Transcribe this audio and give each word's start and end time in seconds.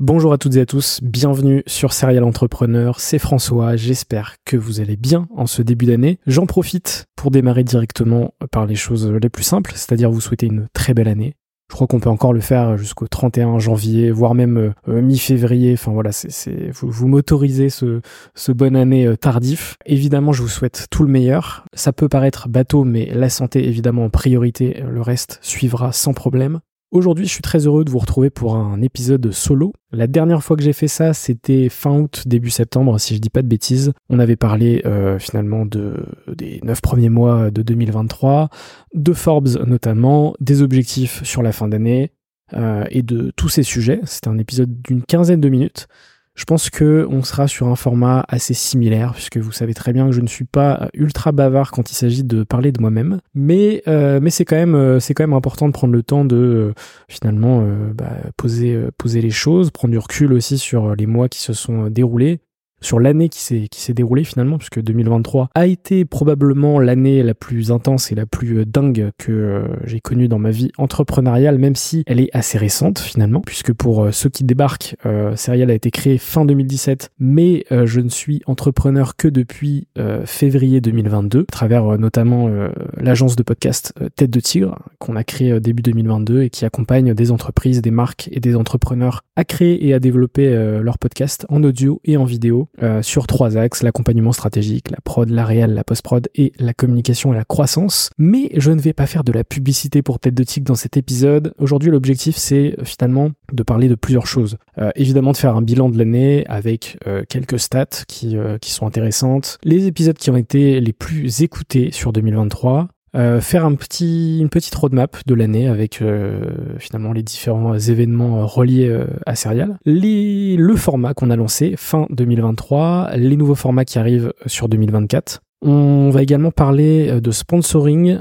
Bonjour 0.00 0.32
à 0.32 0.38
toutes 0.38 0.56
et 0.56 0.60
à 0.62 0.64
tous, 0.64 1.00
bienvenue 1.02 1.62
sur 1.66 1.92
Serial 1.92 2.24
Entrepreneur, 2.24 2.98
c'est 2.98 3.18
François, 3.18 3.76
j'espère 3.76 4.36
que 4.46 4.56
vous 4.56 4.80
allez 4.80 4.96
bien 4.96 5.28
en 5.36 5.46
ce 5.46 5.60
début 5.60 5.84
d'année. 5.84 6.18
J'en 6.26 6.46
profite 6.46 7.04
pour 7.16 7.30
démarrer 7.30 7.64
directement 7.64 8.32
par 8.50 8.64
les 8.64 8.76
choses 8.76 9.10
les 9.10 9.28
plus 9.28 9.42
simples, 9.42 9.72
c'est-à-dire 9.74 10.10
vous 10.10 10.22
souhaiter 10.22 10.46
une 10.46 10.68
très 10.72 10.94
belle 10.94 11.06
année. 11.06 11.34
Je 11.68 11.74
crois 11.74 11.86
qu'on 11.86 12.00
peut 12.00 12.08
encore 12.08 12.32
le 12.32 12.40
faire 12.40 12.78
jusqu'au 12.78 13.08
31 13.08 13.58
janvier, 13.58 14.10
voire 14.10 14.34
même 14.34 14.72
euh, 14.88 15.02
mi-février. 15.02 15.74
Enfin 15.74 15.92
voilà, 15.92 16.12
c'est, 16.12 16.70
vous, 16.70 16.90
vous 16.90 17.06
m'autorisez 17.06 17.68
ce, 17.68 18.00
ce 18.34 18.52
bonne 18.52 18.76
année 18.76 19.06
euh, 19.06 19.16
tardif. 19.16 19.76
Évidemment, 19.84 20.32
je 20.32 20.40
vous 20.40 20.48
souhaite 20.48 20.86
tout 20.90 21.02
le 21.02 21.10
meilleur. 21.10 21.66
Ça 21.74 21.92
peut 21.92 22.08
paraître 22.08 22.48
bateau, 22.48 22.84
mais 22.84 23.10
la 23.12 23.28
santé 23.28 23.68
évidemment 23.68 24.06
en 24.06 24.10
priorité. 24.10 24.82
Le 24.90 25.02
reste 25.02 25.38
suivra 25.42 25.92
sans 25.92 26.14
problème. 26.14 26.60
Aujourd'hui, 26.92 27.24
je 27.24 27.30
suis 27.30 27.42
très 27.42 27.66
heureux 27.66 27.84
de 27.84 27.90
vous 27.90 28.00
retrouver 28.00 28.30
pour 28.30 28.56
un 28.56 28.82
épisode 28.82 29.30
solo. 29.30 29.72
La 29.92 30.08
dernière 30.08 30.42
fois 30.42 30.56
que 30.56 30.62
j'ai 30.62 30.72
fait 30.72 30.88
ça, 30.88 31.14
c'était 31.14 31.68
fin 31.68 31.96
août, 31.96 32.24
début 32.26 32.50
septembre, 32.50 32.98
si 32.98 33.14
je 33.14 33.20
dis 33.20 33.30
pas 33.30 33.42
de 33.42 33.46
bêtises. 33.46 33.92
On 34.08 34.18
avait 34.18 34.34
parlé 34.34 34.82
euh, 34.86 35.20
finalement 35.20 35.66
de, 35.66 36.04
des 36.26 36.58
neuf 36.64 36.80
premiers 36.80 37.08
mois 37.08 37.52
de 37.52 37.62
2023, 37.62 38.48
de 38.92 39.12
Forbes 39.12 39.64
notamment, 39.68 40.34
des 40.40 40.62
objectifs 40.62 41.22
sur 41.22 41.42
la 41.42 41.52
fin 41.52 41.68
d'année 41.68 42.10
euh, 42.54 42.84
et 42.90 43.02
de 43.02 43.30
tous 43.36 43.48
ces 43.48 43.62
sujets. 43.62 44.00
C'était 44.04 44.28
un 44.28 44.38
épisode 44.38 44.82
d'une 44.82 45.04
quinzaine 45.04 45.40
de 45.40 45.48
minutes. 45.48 45.86
Je 46.36 46.44
pense 46.44 46.70
que 46.70 47.06
on 47.10 47.22
sera 47.22 47.48
sur 47.48 47.68
un 47.68 47.76
format 47.76 48.24
assez 48.28 48.54
similaire, 48.54 49.12
puisque 49.14 49.36
vous 49.36 49.52
savez 49.52 49.74
très 49.74 49.92
bien 49.92 50.06
que 50.06 50.12
je 50.12 50.20
ne 50.20 50.26
suis 50.26 50.44
pas 50.44 50.88
ultra 50.94 51.32
bavard 51.32 51.70
quand 51.70 51.90
il 51.90 51.94
s'agit 51.94 52.24
de 52.24 52.44
parler 52.44 52.72
de 52.72 52.80
moi-même, 52.80 53.20
mais 53.34 53.82
euh, 53.88 54.20
mais 54.22 54.30
c'est 54.30 54.44
quand 54.44 54.56
même 54.56 54.74
euh, 54.74 55.00
c'est 55.00 55.12
quand 55.12 55.24
même 55.24 55.34
important 55.34 55.66
de 55.66 55.72
prendre 55.72 55.92
le 55.92 56.02
temps 56.02 56.24
de 56.24 56.36
euh, 56.36 56.72
finalement 57.08 57.66
bah, 57.94 58.16
poser 58.36 58.80
poser 58.96 59.20
les 59.20 59.30
choses, 59.30 59.70
prendre 59.70 59.92
du 59.92 59.98
recul 59.98 60.32
aussi 60.32 60.56
sur 60.56 60.94
les 60.94 61.06
mois 61.06 61.28
qui 61.28 61.40
se 61.40 61.52
sont 61.52 61.88
déroulés, 61.88 62.40
sur 62.80 63.00
l'année 63.00 63.28
qui 63.28 63.40
s'est 63.40 63.68
qui 63.70 63.80
s'est 63.80 63.94
déroulée 63.94 64.24
finalement 64.24 64.58
puisque 64.58 64.80
2023 64.80 65.48
a 65.54 65.66
été 65.66 66.04
probablement 66.04 66.78
l'année 66.78 67.22
la 67.22 67.34
plus 67.34 67.70
intense 67.70 68.12
et 68.12 68.14
la 68.14 68.26
plus 68.26 68.58
euh, 68.58 68.64
dingue 68.64 69.10
que 69.18 69.32
euh, 69.32 69.62
j'ai 69.84 70.00
connue 70.00 70.28
dans 70.28 70.38
ma 70.38 70.50
vie 70.50 70.70
entrepreneuriale 70.78 71.58
même 71.58 71.76
si 71.76 72.02
elle 72.06 72.20
est 72.20 72.30
assez 72.32 72.58
récente 72.58 72.98
finalement 72.98 73.40
puisque 73.40 73.72
pour 73.72 74.04
euh, 74.04 74.12
ceux 74.12 74.30
qui 74.30 74.44
débarquent 74.44 74.96
Serial 75.36 75.70
a 75.70 75.74
été 75.74 75.90
créé 75.90 76.18
fin 76.18 76.44
2017 76.44 77.10
mais 77.18 77.64
je 77.70 78.00
ne 78.00 78.08
suis 78.08 78.42
entrepreneur 78.46 79.16
que 79.16 79.28
depuis 79.28 79.88
février 80.24 80.80
2022 80.80 81.40
à 81.40 81.44
travers 81.44 81.98
notamment 81.98 82.48
l'agence 82.96 83.36
de 83.36 83.42
podcast 83.42 83.94
Tête 84.16 84.30
de 84.30 84.40
Tigre 84.40 84.78
qu'on 84.98 85.16
a 85.16 85.24
créé 85.24 85.58
début 85.60 85.82
2022 85.82 86.42
et 86.42 86.50
qui 86.50 86.64
accompagne 86.64 87.14
des 87.14 87.30
entreprises, 87.30 87.82
des 87.82 87.90
marques 87.90 88.28
et 88.32 88.40
des 88.40 88.56
entrepreneurs 88.56 89.22
à 89.36 89.44
créer 89.44 89.86
et 89.86 89.94
à 89.94 89.98
développer 89.98 90.50
leur 90.82 90.98
podcast 90.98 91.46
en 91.48 91.62
audio 91.62 92.00
et 92.04 92.16
en 92.16 92.24
vidéo 92.24 92.69
euh, 92.82 93.02
sur 93.02 93.26
trois 93.26 93.56
axes, 93.56 93.82
l'accompagnement 93.82 94.32
stratégique, 94.32 94.90
la 94.90 94.98
prod, 95.02 95.28
la 95.28 95.44
réelle, 95.44 95.74
la 95.74 95.84
post-prod 95.84 96.28
et 96.34 96.52
la 96.58 96.72
communication 96.72 97.32
et 97.32 97.36
la 97.36 97.44
croissance. 97.44 98.10
Mais 98.18 98.50
je 98.56 98.70
ne 98.70 98.80
vais 98.80 98.92
pas 98.92 99.06
faire 99.06 99.24
de 99.24 99.32
la 99.32 99.44
publicité 99.44 100.02
pour 100.02 100.18
Tête 100.18 100.34
de 100.34 100.44
Tic 100.44 100.64
dans 100.64 100.74
cet 100.74 100.96
épisode. 100.96 101.52
Aujourd'hui, 101.58 101.90
l'objectif, 101.90 102.36
c'est 102.36 102.76
euh, 102.78 102.84
finalement 102.84 103.30
de 103.52 103.62
parler 103.62 103.88
de 103.88 103.94
plusieurs 103.94 104.26
choses. 104.26 104.56
Euh, 104.78 104.90
évidemment, 104.94 105.32
de 105.32 105.36
faire 105.36 105.56
un 105.56 105.62
bilan 105.62 105.90
de 105.90 105.98
l'année 105.98 106.44
avec 106.46 106.98
quelques 107.28 107.58
stats 107.58 108.04
qui, 108.06 108.36
qui 108.60 108.70
sont 108.70 108.86
intéressantes, 108.86 109.58
les 109.64 109.86
épisodes 109.86 110.16
qui 110.16 110.30
ont 110.30 110.36
été 110.36 110.80
les 110.80 110.92
plus 110.92 111.42
écoutés 111.42 111.90
sur 111.92 112.12
2023, 112.12 112.88
euh, 113.16 113.40
faire 113.40 113.64
un 113.64 113.74
petit, 113.74 114.38
une 114.40 114.50
petite 114.50 114.74
roadmap 114.74 115.16
de 115.26 115.34
l'année 115.34 115.66
avec 115.66 116.00
euh, 116.00 116.44
finalement 116.78 117.12
les 117.12 117.24
différents 117.24 117.76
événements 117.76 118.38
euh, 118.38 118.44
reliés 118.44 119.04
à 119.26 119.34
Serial, 119.34 119.78
les, 119.84 120.56
le 120.56 120.76
format 120.76 121.14
qu'on 121.14 121.30
a 121.30 121.36
lancé 121.36 121.74
fin 121.76 122.06
2023, 122.10 123.10
les 123.16 123.36
nouveaux 123.36 123.54
formats 123.54 123.84
qui 123.84 123.98
arrivent 123.98 124.32
sur 124.46 124.68
2024. 124.68 125.40
On 125.62 126.08
va 126.08 126.22
également 126.22 126.50
parler 126.50 127.20
de 127.20 127.30
sponsoring 127.30 128.18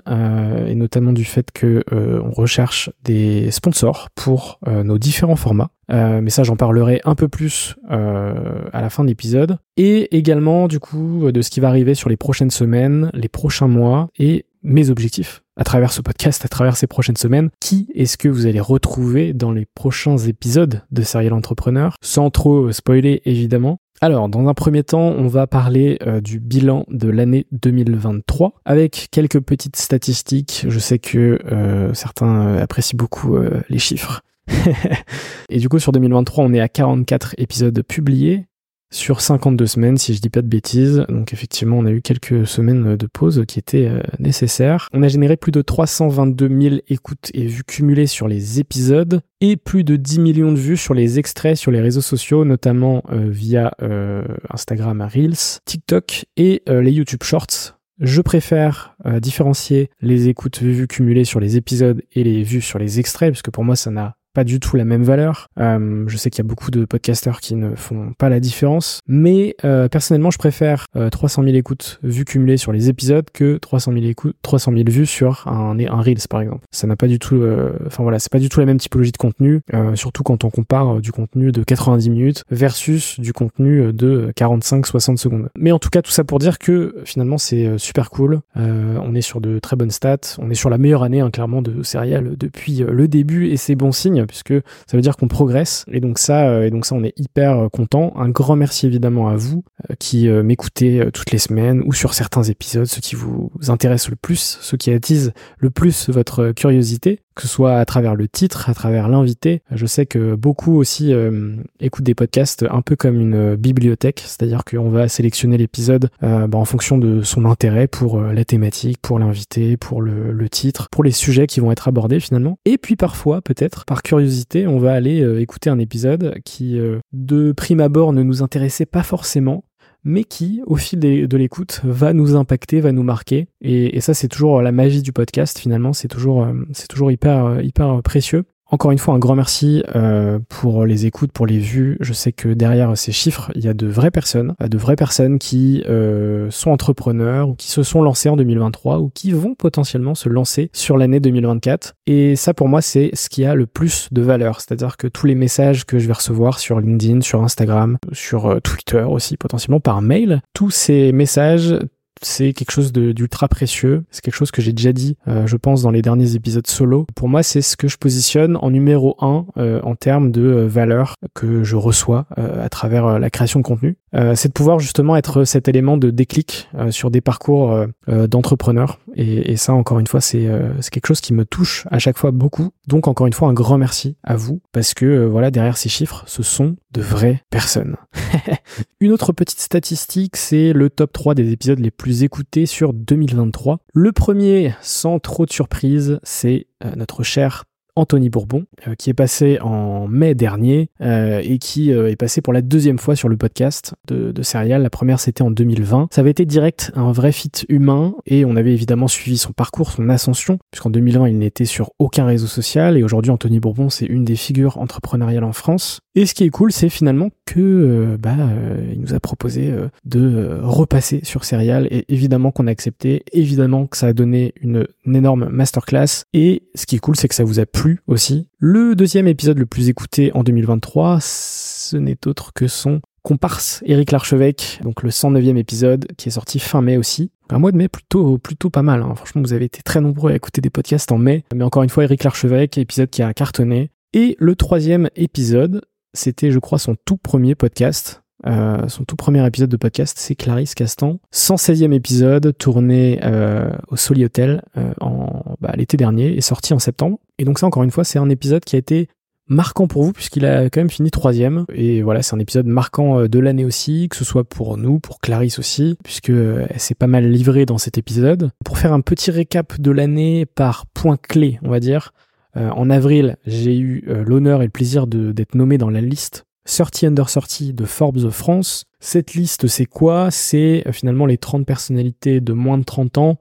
et 0.67 0.75
notamment 0.75 1.13
du 1.13 1.23
fait 1.23 1.51
que 1.51 1.85
on 1.89 2.31
recherche 2.31 2.89
des 3.05 3.49
sponsors 3.49 4.09
pour 4.13 4.59
nos 4.67 4.97
différents 4.97 5.37
formats. 5.37 5.69
mais 5.87 6.29
ça, 6.29 6.43
j'en 6.43 6.57
parlerai 6.57 6.99
un 7.05 7.15
peu 7.15 7.29
plus 7.29 7.77
à 7.87 8.81
la 8.81 8.89
fin 8.89 9.03
de 9.03 9.07
l'épisode. 9.07 9.57
Et 9.77 10.17
également, 10.17 10.67
du 10.67 10.81
coup, 10.81 11.31
de 11.31 11.41
ce 11.41 11.49
qui 11.49 11.61
va 11.61 11.69
arriver 11.69 11.95
sur 11.95 12.09
les 12.09 12.17
prochaines 12.17 12.51
semaines, 12.51 13.09
les 13.13 13.29
prochains 13.29 13.69
mois 13.69 14.09
et 14.19 14.43
mes 14.63 14.89
objectifs 14.89 15.41
à 15.55 15.63
travers 15.63 15.91
ce 15.91 16.01
podcast, 16.01 16.45
à 16.45 16.47
travers 16.47 16.77
ces 16.77 16.87
prochaines 16.87 17.17
semaines. 17.17 17.49
Qui 17.59 17.89
est-ce 17.93 18.17
que 18.17 18.29
vous 18.29 18.47
allez 18.47 18.59
retrouver 18.59 19.33
dans 19.33 19.51
les 19.51 19.65
prochains 19.65 20.17
épisodes 20.17 20.83
de 20.91 21.01
Serial 21.01 21.33
Entrepreneur, 21.33 21.95
sans 22.01 22.29
trop 22.29 22.71
spoiler 22.71 23.21
évidemment. 23.25 23.79
Alors, 24.01 24.29
dans 24.29 24.47
un 24.47 24.53
premier 24.53 24.83
temps, 24.83 25.09
on 25.09 25.27
va 25.27 25.45
parler 25.45 25.97
euh, 26.07 26.21
du 26.21 26.39
bilan 26.39 26.85
de 26.87 27.09
l'année 27.09 27.47
2023 27.51 28.53
avec 28.63 29.09
quelques 29.11 29.41
petites 29.41 29.75
statistiques. 29.75 30.65
Je 30.69 30.79
sais 30.79 30.99
que 30.99 31.39
euh, 31.51 31.93
certains 31.93 32.47
euh, 32.47 32.63
apprécient 32.63 32.95
beaucoup 32.97 33.37
les 33.67 33.79
chiffres. 33.79 34.21
et 35.49 35.59
du 35.59 35.67
coup, 35.67 35.79
sur 35.79 35.91
2023, 35.91 36.45
on 36.45 36.53
est 36.53 36.61
à 36.61 36.69
44 36.69 37.35
épisodes 37.37 37.81
publiés, 37.83 38.45
sur 38.91 39.21
52 39.21 39.65
semaines, 39.65 39.97
si 39.97 40.13
je 40.13 40.21
dis 40.21 40.29
pas 40.29 40.41
de 40.41 40.47
bêtises. 40.47 41.05
Donc 41.09 41.33
effectivement, 41.33 41.77
on 41.77 41.85
a 41.85 41.91
eu 41.91 42.01
quelques 42.01 42.47
semaines 42.47 42.95
de 42.95 43.07
pause 43.07 43.43
qui 43.47 43.59
étaient 43.59 43.87
euh, 43.87 44.01
nécessaires. 44.19 44.87
On 44.93 45.03
a 45.03 45.07
généré 45.07 45.37
plus 45.37 45.51
de 45.51 45.61
322 45.61 46.61
000 46.61 46.75
écoutes 46.87 47.29
et 47.33 47.45
vues 47.45 47.63
cumulées 47.63 48.07
sur 48.07 48.27
les 48.27 48.59
épisodes 48.59 49.21
et 49.41 49.57
plus 49.57 49.83
de 49.83 49.95
10 49.95 50.19
millions 50.19 50.51
de 50.51 50.57
vues 50.57 50.77
sur 50.77 50.93
les 50.93 51.19
extraits 51.19 51.55
sur 51.55 51.71
les 51.71 51.81
réseaux 51.81 52.01
sociaux, 52.01 52.45
notamment 52.45 53.03
euh, 53.11 53.27
via 53.29 53.73
euh, 53.81 54.23
Instagram 54.49 55.01
Reels, 55.01 55.59
TikTok 55.65 56.25
et 56.37 56.63
les 56.67 56.91
YouTube 56.91 57.23
Shorts. 57.23 57.77
Je 57.99 58.21
préfère 58.21 58.95
différencier 59.21 59.89
les 60.01 60.29
écoutes 60.29 60.61
vues 60.61 60.87
cumulées 60.87 61.25
sur 61.25 61.39
les 61.39 61.57
épisodes 61.57 62.01
et 62.13 62.23
les 62.23 62.43
vues 62.43 62.61
sur 62.61 62.79
les 62.79 62.99
extraits, 62.99 63.31
puisque 63.31 63.51
pour 63.51 63.65
moi 63.65 63.75
ça 63.75 63.91
n'a 63.91 64.15
pas 64.39 64.45
du 64.45 64.61
tout 64.61 64.77
la 64.77 64.85
même 64.85 65.03
valeur. 65.03 65.49
Euh, 65.59 66.05
je 66.07 66.15
sais 66.15 66.29
qu'il 66.29 66.41
y 66.41 66.47
a 66.47 66.47
beaucoup 66.47 66.71
de 66.71 66.85
podcasteurs 66.85 67.41
qui 67.41 67.55
ne 67.55 67.75
font 67.75 68.13
pas 68.17 68.29
la 68.29 68.39
différence, 68.39 69.01
mais 69.05 69.57
euh, 69.65 69.89
personnellement, 69.89 70.31
je 70.31 70.37
préfère 70.37 70.85
300 71.11 71.41
euh, 71.41 71.45
000 71.47 71.57
écoutes 71.57 71.99
vues 72.03 72.23
cumulées 72.23 72.55
sur 72.55 72.71
les 72.71 72.87
épisodes 72.87 73.25
que 73.33 73.57
300 73.57 73.91
000 73.91 74.05
écoutes, 74.05 74.37
300 74.41 74.71
000 74.71 74.85
vues 74.87 75.05
sur 75.05 75.45
un, 75.45 75.77
un 75.77 76.01
reels 76.01 76.25
par 76.29 76.39
exemple. 76.39 76.61
Ça 76.71 76.87
n'a 76.87 76.95
pas 76.95 77.07
du 77.07 77.19
tout, 77.19 77.43
enfin 77.85 78.01
voilà, 78.01 78.17
c'est 78.17 78.31
pas 78.31 78.39
du 78.39 78.47
tout 78.47 78.61
la 78.61 78.65
même 78.65 78.77
typologie 78.77 79.11
de 79.11 79.17
contenu, 79.17 79.59
surtout 79.95 80.23
quand 80.23 80.45
on 80.45 80.49
compare 80.49 81.01
du 81.01 81.11
contenu 81.11 81.51
de 81.51 81.61
90 81.61 82.09
minutes 82.09 82.43
versus 82.49 83.19
du 83.19 83.33
contenu 83.33 83.91
de 83.91 84.31
45-60 84.37 85.17
secondes. 85.17 85.49
Mais 85.57 85.73
en 85.73 85.79
tout 85.79 85.89
cas, 85.89 86.01
tout 86.01 86.11
ça 86.11 86.23
pour 86.23 86.39
dire 86.39 86.59
que 86.59 86.95
finalement, 87.03 87.37
c'est 87.37 87.77
super 87.77 88.09
cool. 88.09 88.39
on 88.55 89.15
est 89.15 89.21
sur 89.21 89.41
de 89.41 89.59
très 89.59 89.75
bonnes 89.75 89.91
stats, 89.91 90.37
on 90.37 90.49
est 90.49 90.55
sur 90.55 90.69
la 90.69 90.77
meilleure 90.77 91.03
année 91.03 91.19
hein, 91.19 91.29
clairement 91.29 91.61
de 91.61 91.83
Serial 91.83 92.37
depuis 92.37 92.85
le 92.87 93.09
début 93.09 93.49
et 93.49 93.57
c'est 93.57 93.75
bon 93.75 93.91
signe 93.91 94.25
puisque 94.29 94.53
ça 94.87 94.95
veut 94.95 95.01
dire 95.01 95.17
qu'on 95.17 95.27
progresse. 95.27 95.83
Et 95.91 95.99
donc 95.99 96.19
ça, 96.19 96.47
euh, 96.47 96.63
et 96.63 96.69
donc 96.69 96.85
ça, 96.85 96.95
on 96.95 97.03
est 97.03 97.13
hyper 97.17 97.57
euh, 97.57 97.67
content. 97.67 98.13
Un 98.15 98.29
grand 98.29 98.55
merci 98.55 98.85
évidemment 98.85 99.27
à 99.27 99.35
vous 99.35 99.65
euh, 99.89 99.95
qui 99.99 100.29
m'écoutez 100.29 101.09
toutes 101.13 101.31
les 101.31 101.39
semaines 101.39 101.81
ou 101.85 101.93
sur 101.93 102.13
certains 102.13 102.43
épisodes, 102.43 102.85
ceux 102.85 103.01
qui 103.01 103.15
vous 103.15 103.51
intéressent 103.67 104.11
le 104.11 104.15
plus, 104.15 104.59
ceux 104.61 104.77
qui 104.77 104.91
attisent 104.91 105.33
le 105.57 105.69
plus 105.69 106.09
votre 106.09 106.51
curiosité 106.51 107.19
que 107.39 107.47
ce 107.47 107.53
soit 107.53 107.77
à 107.77 107.85
travers 107.85 108.15
le 108.15 108.27
titre, 108.27 108.69
à 108.69 108.73
travers 108.73 109.07
l'invité. 109.07 109.61
Je 109.71 109.85
sais 109.85 110.05
que 110.05 110.35
beaucoup 110.35 110.75
aussi 110.75 111.13
euh, 111.13 111.55
écoutent 111.79 112.03
des 112.03 112.13
podcasts 112.13 112.65
un 112.69 112.81
peu 112.81 112.97
comme 112.97 113.17
une 113.17 113.55
bibliothèque, 113.55 114.21
c'est-à-dire 114.25 114.65
qu'on 114.65 114.89
va 114.89 115.07
sélectionner 115.07 115.57
l'épisode 115.57 116.09
euh, 116.21 116.47
bah, 116.47 116.57
en 116.57 116.65
fonction 116.65 116.97
de 116.97 117.21
son 117.21 117.45
intérêt 117.45 117.87
pour 117.87 118.19
la 118.19 118.43
thématique, 118.43 118.97
pour 119.01 119.19
l'invité, 119.19 119.77
pour 119.77 120.01
le, 120.01 120.49
titre, 120.49 120.89
pour 120.91 121.03
les 121.03 121.11
sujets 121.11 121.47
qui 121.47 121.61
vont 121.61 121.71
être 121.71 121.87
abordés 121.87 122.19
finalement. 122.19 122.59
Et 122.65 122.77
puis 122.77 122.97
parfois, 122.97 123.41
peut-être 123.41 123.85
par 123.85 124.03
curiosité, 124.03 124.67
on 124.67 124.79
va 124.79 124.91
aller 124.91 125.23
écouter 125.41 125.69
un 125.69 125.79
épisode 125.79 126.39
qui, 126.43 126.77
de 127.13 127.51
prime 127.53 127.79
abord, 127.79 128.11
ne 128.11 128.23
nous 128.23 128.43
intéressait 128.43 128.85
pas 128.85 129.03
forcément, 129.03 129.63
mais 130.03 130.23
qui, 130.23 130.61
au 130.65 130.75
fil 130.75 130.99
de 130.99 131.37
l'écoute, 131.37 131.81
va 131.83 132.13
nous 132.13 132.35
impacter, 132.35 132.79
va 132.79 132.91
nous 132.91 133.03
marquer. 133.03 133.47
Et, 133.61 133.99
ça, 134.01 134.13
c'est 134.13 134.27
toujours 134.27 134.61
la 134.61 134.71
magie 134.71 135.01
du 135.01 135.11
podcast. 135.11 135.59
Finalement, 135.59 135.93
c'est 135.93 136.07
toujours, 136.07 136.43
euh, 136.43 136.53
c'est 136.71 136.87
toujours 136.87 137.11
hyper, 137.11 137.45
euh, 137.45 137.61
hyper 137.61 138.01
précieux. 138.01 138.45
Encore 138.71 138.91
une 138.91 138.99
fois, 138.99 139.15
un 139.15 139.19
grand 139.19 139.35
merci 139.35 139.83
euh, 139.95 140.37
pour 140.47 140.85
les 140.85 141.07
écoutes, 141.07 141.31
pour 141.31 141.47
les 141.47 141.57
vues. 141.57 141.97
Je 142.01 142.13
sais 142.13 142.31
que 142.31 142.49
derrière 142.49 142.95
ces 142.95 143.11
chiffres, 143.11 143.51
il 143.55 143.65
y 143.65 143.67
a 143.67 143.73
de 143.73 143.87
vraies 143.87 144.11
personnes, 144.11 144.53
de 144.59 144.77
vraies 144.77 144.95
personnes 144.95 145.39
qui 145.39 145.83
euh, 145.87 146.51
sont 146.51 146.69
entrepreneurs 146.69 147.49
ou 147.49 147.55
qui 147.55 147.67
se 147.71 147.81
sont 147.81 148.03
lancées 148.03 148.29
en 148.29 148.37
2023 148.37 148.99
ou 148.99 149.09
qui 149.09 149.31
vont 149.31 149.55
potentiellement 149.55 150.13
se 150.13 150.29
lancer 150.29 150.69
sur 150.71 150.97
l'année 150.97 151.19
2024. 151.19 151.95
Et 152.05 152.35
ça, 152.35 152.53
pour 152.53 152.67
moi, 152.67 152.81
c'est 152.81 153.09
ce 153.13 153.27
qui 153.29 153.43
a 153.43 153.55
le 153.55 153.65
plus 153.65 154.07
de 154.11 154.21
valeur. 154.21 154.61
C'est-à-dire 154.61 154.97
que 154.97 155.07
tous 155.07 155.25
les 155.25 155.35
messages 155.35 155.85
que 155.85 155.97
je 155.97 156.05
vais 156.05 156.13
recevoir 156.13 156.59
sur 156.59 156.79
LinkedIn, 156.79 157.21
sur 157.21 157.41
Instagram, 157.41 157.97
sur 158.11 158.45
euh, 158.45 158.59
Twitter 158.59 159.01
aussi, 159.01 159.35
potentiellement 159.35 159.79
par 159.79 160.03
mail, 160.03 160.41
tous 160.53 160.69
ces 160.69 161.11
messages, 161.11 161.75
c'est 162.21 162.53
quelque 162.53 162.71
chose 162.71 162.91
d'ultra 162.91 163.47
précieux. 163.47 164.03
C'est 164.11 164.21
quelque 164.21 164.35
chose 164.35 164.51
que 164.51 164.61
j'ai 164.61 164.73
déjà 164.73 164.93
dit, 164.93 165.17
euh, 165.27 165.47
je 165.47 165.57
pense, 165.57 165.81
dans 165.81 165.91
les 165.91 166.01
derniers 166.01 166.35
épisodes 166.35 166.67
solo. 166.67 167.05
Pour 167.15 167.29
moi, 167.29 167.43
c'est 167.43 167.61
ce 167.61 167.77
que 167.77 167.87
je 167.87 167.97
positionne 167.97 168.57
en 168.57 168.71
numéro 168.71 169.15
un 169.19 169.45
euh, 169.57 169.79
en 169.83 169.95
termes 169.95 170.31
de 170.31 170.41
euh, 170.41 170.67
valeur 170.67 171.15
que 171.33 171.63
je 171.63 171.75
reçois 171.75 172.25
à 172.37 172.69
travers 172.69 173.19
la 173.19 173.29
création 173.29 173.59
de 173.59 173.65
contenu. 173.65 173.97
c'est 174.35 174.47
de 174.47 174.53
pouvoir 174.53 174.79
justement 174.79 175.15
être 175.15 175.43
cet 175.43 175.67
élément 175.67 175.97
de 175.97 176.09
déclic 176.09 176.69
sur 176.89 177.11
des 177.11 177.21
parcours 177.21 177.85
d'entrepreneurs. 178.07 178.99
Et, 179.15 179.51
et, 179.51 179.57
ça, 179.57 179.73
encore 179.73 179.99
une 179.99 180.07
fois, 180.07 180.21
c'est 180.21 180.47
quelque 180.91 181.07
chose 181.07 181.21
qui 181.21 181.33
me 181.33 181.45
touche 181.45 181.85
à 181.91 181.99
chaque 181.99 182.17
fois 182.17 182.31
beaucoup. 182.31 182.69
Donc, 182.87 183.07
encore 183.07 183.27
une 183.27 183.33
fois, 183.33 183.49
un 183.49 183.53
grand 183.53 183.77
merci 183.77 184.15
à 184.23 184.35
vous 184.35 184.61
parce 184.71 184.93
que 184.93 185.25
voilà, 185.25 185.51
derrière 185.51 185.77
ces 185.77 185.89
chiffres, 185.89 186.23
ce 186.27 186.43
sont 186.43 186.75
de 186.91 187.01
vraies 187.01 187.43
personnes. 187.49 187.97
Une 188.99 189.11
autre 189.11 189.31
petite 189.31 189.59
statistique, 189.59 190.35
c'est 190.35 190.73
le 190.73 190.89
top 190.89 191.13
3 191.13 191.35
des 191.35 191.51
épisodes 191.51 191.79
les 191.79 191.91
plus 191.91 192.08
écoutés 192.11 192.65
sur 192.65 192.93
2023. 192.93 193.79
Le 193.93 194.11
premier, 194.11 194.73
sans 194.81 195.19
trop 195.19 195.45
de 195.45 195.51
surprise, 195.51 196.19
c'est 196.23 196.67
euh, 196.83 196.95
notre 196.95 197.23
cher 197.23 197.65
Anthony 197.99 198.29
Bourbon, 198.29 198.65
euh, 198.87 198.95
qui 198.95 199.09
est 199.09 199.13
passé 199.13 199.59
en 199.61 200.07
mai 200.07 200.35
dernier 200.35 200.89
euh, 201.01 201.41
et 201.43 201.57
qui 201.57 201.91
est 201.91 202.15
passé 202.15 202.41
pour 202.41 202.53
la 202.53 202.61
deuxième 202.61 202.97
fois 202.97 203.15
sur 203.15 203.29
le 203.29 203.37
podcast 203.37 203.93
de, 204.07 204.31
de 204.31 204.41
Serial. 204.41 204.81
La 204.81 204.89
première, 204.89 205.19
c'était 205.19 205.41
en 205.41 205.51
2020. 205.51 206.07
Ça 206.11 206.21
avait 206.21 206.31
été 206.31 206.45
direct 206.45 206.91
un 206.95 207.11
vrai 207.11 207.31
fit 207.31 207.51
humain 207.67 208.15
et 208.25 208.45
on 208.45 208.55
avait 208.55 208.73
évidemment 208.73 209.07
suivi 209.07 209.37
son 209.37 209.51
parcours, 209.51 209.91
son 209.91 210.09
ascension, 210.09 210.59
puisqu'en 210.71 210.89
2020, 210.89 211.29
il 211.29 211.37
n'était 211.37 211.65
sur 211.65 211.91
aucun 211.99 212.25
réseau 212.25 212.47
social 212.47 212.97
et 212.97 213.03
aujourd'hui, 213.03 213.31
Anthony 213.31 213.59
Bourbon, 213.59 213.89
c'est 213.89 214.05
une 214.05 214.25
des 214.25 214.35
figures 214.35 214.77
entrepreneuriales 214.77 215.43
en 215.43 215.53
France. 215.53 215.99
Et 216.15 216.25
ce 216.25 216.33
qui 216.33 216.43
est 216.43 216.49
cool, 216.49 216.71
c'est 216.71 216.89
finalement 216.89 217.29
que 217.45 217.59
euh, 217.59 218.17
bah, 218.17 218.35
euh, 218.37 218.91
il 218.91 218.99
nous 218.99 219.13
a 219.13 219.19
proposé 219.19 219.71
euh, 219.71 219.87
de 220.05 220.59
repasser 220.61 221.21
sur 221.23 221.45
Serial 221.45 221.87
et 221.91 222.05
évidemment 222.09 222.51
qu'on 222.51 222.67
a 222.67 222.71
accepté, 222.71 223.23
évidemment 223.31 223.87
que 223.87 223.97
ça 223.97 224.07
a 224.07 224.13
donné 224.13 224.53
une, 224.61 224.85
énorme 225.05 225.49
masterclass 225.49 226.23
et 226.33 226.63
ce 226.75 226.85
qui 226.85 226.95
est 226.95 226.99
cool, 226.99 227.15
c'est 227.15 227.27
que 227.27 227.33
ça 227.35 227.43
vous 227.43 227.59
a 227.59 227.65
plu 227.65 227.88
aussi. 228.07 228.47
Le 228.57 228.95
deuxième 228.95 229.27
épisode 229.27 229.57
le 229.57 229.65
plus 229.65 229.89
écouté 229.89 230.31
en 230.33 230.43
2023, 230.43 231.19
ce 231.21 231.97
n'est 231.97 232.27
autre 232.27 232.53
que 232.53 232.67
son 232.67 233.01
comparse 233.23 233.83
Eric 233.85 234.11
Larchevêque, 234.11 234.79
donc 234.83 235.03
le 235.03 235.09
109e 235.09 235.57
épisode 235.57 236.07
qui 236.17 236.29
est 236.29 236.31
sorti 236.31 236.59
fin 236.59 236.81
mai 236.81 236.97
aussi. 236.97 237.31
Un 237.49 237.59
mois 237.59 237.71
de 237.71 237.77
mai 237.77 237.87
plutôt 237.87 238.37
plutôt 238.37 238.69
pas 238.69 238.83
mal. 238.83 239.01
Hein. 239.01 239.15
Franchement, 239.15 239.41
vous 239.41 239.53
avez 239.53 239.65
été 239.65 239.81
très 239.81 240.01
nombreux 240.01 240.31
à 240.31 240.35
écouter 240.35 240.61
des 240.61 240.69
podcasts 240.69 241.11
en 241.11 241.17
mai. 241.17 241.43
Mais 241.53 241.63
encore 241.63 241.83
une 241.83 241.89
fois, 241.89 242.03
Eric 242.03 242.23
Larchevêque, 242.23 242.77
épisode 242.77 243.09
qui 243.09 243.23
a 243.23 243.33
cartonné. 243.33 243.91
Et 244.13 244.35
le 244.39 244.55
troisième 244.55 245.09
épisode, 245.15 245.81
c'était, 246.13 246.51
je 246.51 246.59
crois, 246.59 246.79
son 246.79 246.95
tout 247.05 247.17
premier 247.17 247.55
podcast. 247.55 248.23
Euh, 248.47 248.87
son 248.87 249.03
tout 249.03 249.15
premier 249.15 249.45
épisode 249.45 249.69
de 249.69 249.77
podcast, 249.77 250.17
c'est 250.19 250.35
Clarisse 250.35 250.75
Castan. 250.75 251.19
116e 251.33 251.93
épisode, 251.93 252.55
tourné 252.57 253.19
euh, 253.23 253.69
au 253.89 253.97
Soli 253.97 254.25
Hotel 254.25 254.63
euh, 254.77 254.93
en 255.01 255.55
bah, 255.59 255.73
l'été 255.75 255.97
dernier 255.97 256.35
et 256.35 256.41
sorti 256.41 256.73
en 256.73 256.79
septembre. 256.79 257.19
Et 257.37 257.45
donc 257.45 257.59
ça, 257.59 257.67
encore 257.67 257.83
une 257.83 257.91
fois, 257.91 258.03
c'est 258.03 258.19
un 258.19 258.29
épisode 258.29 258.63
qui 258.63 258.75
a 258.75 258.79
été 258.79 259.09
marquant 259.47 259.87
pour 259.87 260.03
vous 260.03 260.13
puisqu'il 260.13 260.45
a 260.45 260.69
quand 260.69 260.79
même 260.79 260.89
fini 260.89 261.11
troisième. 261.11 261.65
Et 261.73 262.01
voilà, 262.01 262.21
c'est 262.21 262.35
un 262.35 262.39
épisode 262.39 262.67
marquant 262.67 263.27
de 263.27 263.39
l'année 263.39 263.65
aussi, 263.65 264.07
que 264.09 264.15
ce 264.15 264.23
soit 264.23 264.43
pour 264.43 264.77
nous, 264.77 264.99
pour 264.99 265.19
Clarisse 265.19 265.59
aussi, 265.59 265.97
puisque 266.03 266.29
elle 266.29 266.79
s'est 266.79 266.95
pas 266.95 267.07
mal 267.07 267.29
livrée 267.29 267.65
dans 267.65 267.77
cet 267.77 267.97
épisode. 267.97 268.51
Pour 268.63 268.77
faire 268.77 268.93
un 268.93 269.01
petit 269.01 269.31
récap 269.31 269.79
de 269.79 269.91
l'année 269.91 270.45
par 270.45 270.85
point 270.85 271.17
clé, 271.17 271.59
on 271.63 271.69
va 271.69 271.79
dire. 271.79 272.13
Euh, 272.57 272.69
en 272.69 272.89
avril, 272.89 273.37
j'ai 273.45 273.77
eu 273.77 274.03
euh, 274.07 274.23
l'honneur 274.25 274.61
et 274.61 274.65
le 274.65 274.71
plaisir 274.71 275.07
d'être 275.07 275.55
nommé 275.55 275.77
dans 275.77 275.89
la 275.89 276.01
liste 276.01 276.45
30 276.65 277.03
Under 277.03 277.29
30 277.29 277.73
de 277.73 277.85
Forbes 277.85 278.29
France. 278.29 278.83
Cette 278.99 279.33
liste, 279.33 279.67
c'est 279.67 279.85
quoi? 279.85 280.29
C'est 280.31 280.83
euh, 280.87 280.91
finalement 280.91 281.25
les 281.25 281.37
30 281.37 281.65
personnalités 281.65 282.41
de 282.41 282.53
moins 282.53 282.77
de 282.77 282.83
30 282.83 283.17
ans 283.17 283.37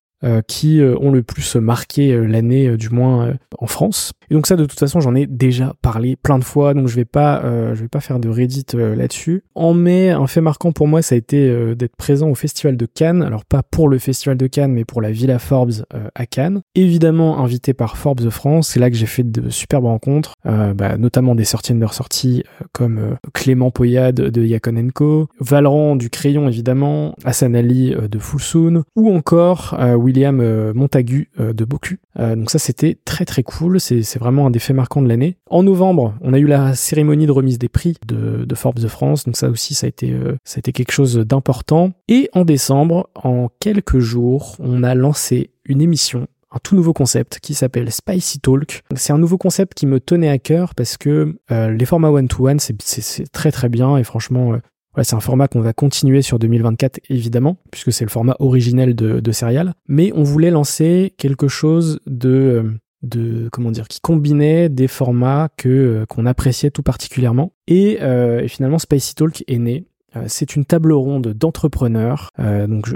qui 0.46 0.80
euh, 0.80 0.96
ont 1.00 1.10
le 1.10 1.22
plus 1.22 1.56
marqué 1.56 2.12
euh, 2.12 2.24
l'année, 2.26 2.76
du 2.76 2.90
moins 2.90 3.34
en 3.58 3.66
France. 3.66 4.12
Et 4.30 4.34
donc 4.34 4.46
ça, 4.46 4.56
de 4.56 4.64
toute 4.64 4.78
façon, 4.78 5.00
j'en 5.00 5.14
ai 5.14 5.26
déjà 5.26 5.74
parlé 5.80 6.16
plein 6.16 6.38
de 6.38 6.44
fois, 6.44 6.74
donc 6.74 6.88
je 6.88 6.96
vais 6.96 7.04
pas, 7.04 7.42
je 7.74 7.80
vais 7.80 7.88
pas 7.88 8.00
faire 8.00 8.18
de 8.20 8.28
Reddit 8.28 8.66
là-dessus. 8.74 9.42
En 9.54 9.72
mai, 9.72 10.10
un 10.10 10.26
fait 10.26 10.42
marquant 10.42 10.72
pour 10.72 10.86
moi, 10.86 11.00
ça 11.00 11.14
a 11.14 11.18
été 11.18 11.74
d'être 11.74 11.96
présent 11.96 12.28
au 12.28 12.34
Festival 12.34 12.76
de 12.76 12.86
Cannes. 12.86 13.22
Alors 13.22 13.44
pas 13.46 13.62
pour 13.62 13.88
le 13.88 13.98
Festival 13.98 14.36
de 14.36 14.46
Cannes, 14.46 14.72
mais 14.72 14.84
pour 14.84 15.00
la 15.00 15.10
Villa 15.10 15.38
Forbes 15.38 15.72
à 16.14 16.26
Cannes. 16.26 16.60
Évidemment 16.74 17.42
invité 17.42 17.72
par 17.72 17.96
Forbes 17.96 18.28
France. 18.28 18.68
C'est 18.68 18.80
là 18.80 18.90
que 18.90 18.96
j'ai 18.96 19.06
fait 19.06 19.24
de 19.24 19.48
superbes 19.48 19.86
rencontres, 19.86 20.34
bah, 20.44 20.98
notamment 20.98 21.34
des 21.34 21.44
sorties 21.44 21.72
de 21.72 21.86
sorties 21.86 22.42
comme 22.72 23.16
Clément 23.32 23.70
Poyade 23.70 24.16
de 24.16 24.44
Yakonenko, 24.44 25.28
Valran 25.40 25.96
du 25.96 26.10
Crayon 26.10 26.48
évidemment, 26.48 27.14
Hassan 27.24 27.56
Ali 27.56 27.94
de 27.94 28.18
Fulsoon, 28.18 28.82
ou 28.94 29.14
encore 29.14 29.76
William 30.08 30.40
euh, 30.40 30.72
Montagu 30.72 31.30
euh, 31.38 31.52
de 31.52 31.64
Boku. 31.66 31.96
Euh, 32.18 32.34
donc 32.34 32.50
ça 32.50 32.58
c'était 32.58 32.96
très 33.04 33.26
très 33.26 33.42
cool, 33.42 33.78
c'est 33.78 34.18
vraiment 34.18 34.46
un 34.46 34.50
des 34.50 34.58
faits 34.58 34.74
marquants 34.74 35.02
de 35.02 35.08
l'année. 35.08 35.36
En 35.50 35.62
novembre, 35.62 36.14
on 36.22 36.32
a 36.32 36.38
eu 36.38 36.46
la 36.46 36.74
cérémonie 36.74 37.26
de 37.26 37.32
remise 37.32 37.58
des 37.58 37.68
prix 37.68 37.96
de, 38.06 38.46
Forbes 38.54 38.78
de 38.78 38.88
France, 38.88 39.24
donc 39.24 39.36
ça 39.36 39.50
aussi 39.50 39.74
ça 39.74 39.86
a 39.86 39.88
été, 39.88 40.16
ça 40.44 40.56
a 40.56 40.58
été 40.60 40.72
quelque 40.72 40.92
chose 40.92 41.16
d'important. 41.18 41.92
Et 42.08 42.30
en 42.32 42.44
décembre, 42.44 43.10
en 43.14 43.48
quelques 43.60 43.98
jours, 43.98 44.56
on 44.58 44.82
a 44.82 44.94
lancé 44.94 45.50
une 45.64 45.82
émission 45.82 46.26
un 46.50 46.58
tout 46.62 46.74
nouveau 46.74 46.94
concept 46.94 47.40
qui 47.40 47.52
s'appelle 47.52 47.92
Spicy 47.92 48.40
Talk. 48.40 48.82
C'est 48.96 49.12
un 49.12 49.18
nouveau 49.18 49.36
concept 49.36 49.74
qui 49.74 49.84
me 49.84 50.00
tenait 50.00 50.30
à 50.30 50.38
cœur 50.38 50.74
parce 50.74 50.96
que 50.96 51.36
les 51.50 51.84
formats 51.84 52.10
one-to-one, 52.10 52.58
c'est 52.58 53.30
très 53.30 53.52
très 53.52 53.68
bien 53.68 53.98
et 53.98 54.02
franchement, 54.02 54.58
c'est 55.04 55.16
un 55.16 55.20
format 55.20 55.48
qu'on 55.48 55.60
va 55.60 55.72
continuer 55.72 56.22
sur 56.22 56.38
2024 56.38 57.00
évidemment, 57.08 57.58
puisque 57.70 57.92
c'est 57.92 58.04
le 58.04 58.10
format 58.10 58.36
originel 58.38 58.94
de, 58.94 59.32
Serial. 59.32 59.74
Mais 59.86 60.10
on 60.14 60.22
voulait 60.22 60.50
lancer 60.50 61.14
quelque 61.18 61.48
chose 61.48 62.00
de, 62.06 62.78
euh, 63.16 63.48
comment 63.52 63.70
dire, 63.70 63.88
qui 63.88 64.00
combinait 64.00 64.68
des 64.68 64.88
formats 64.88 65.48
que 65.56 65.68
euh, 65.68 66.06
qu'on 66.06 66.26
appréciait 66.26 66.70
tout 66.70 66.82
particulièrement. 66.82 67.52
Et, 67.66 67.98
euh, 68.00 68.40
et, 68.40 68.48
finalement, 68.48 68.78
Spicy 68.78 69.14
Talk 69.14 69.44
est 69.46 69.58
né. 69.58 69.86
C'est 70.26 70.56
une 70.56 70.64
table 70.64 70.92
ronde 70.94 71.28
d'entrepreneurs, 71.34 72.30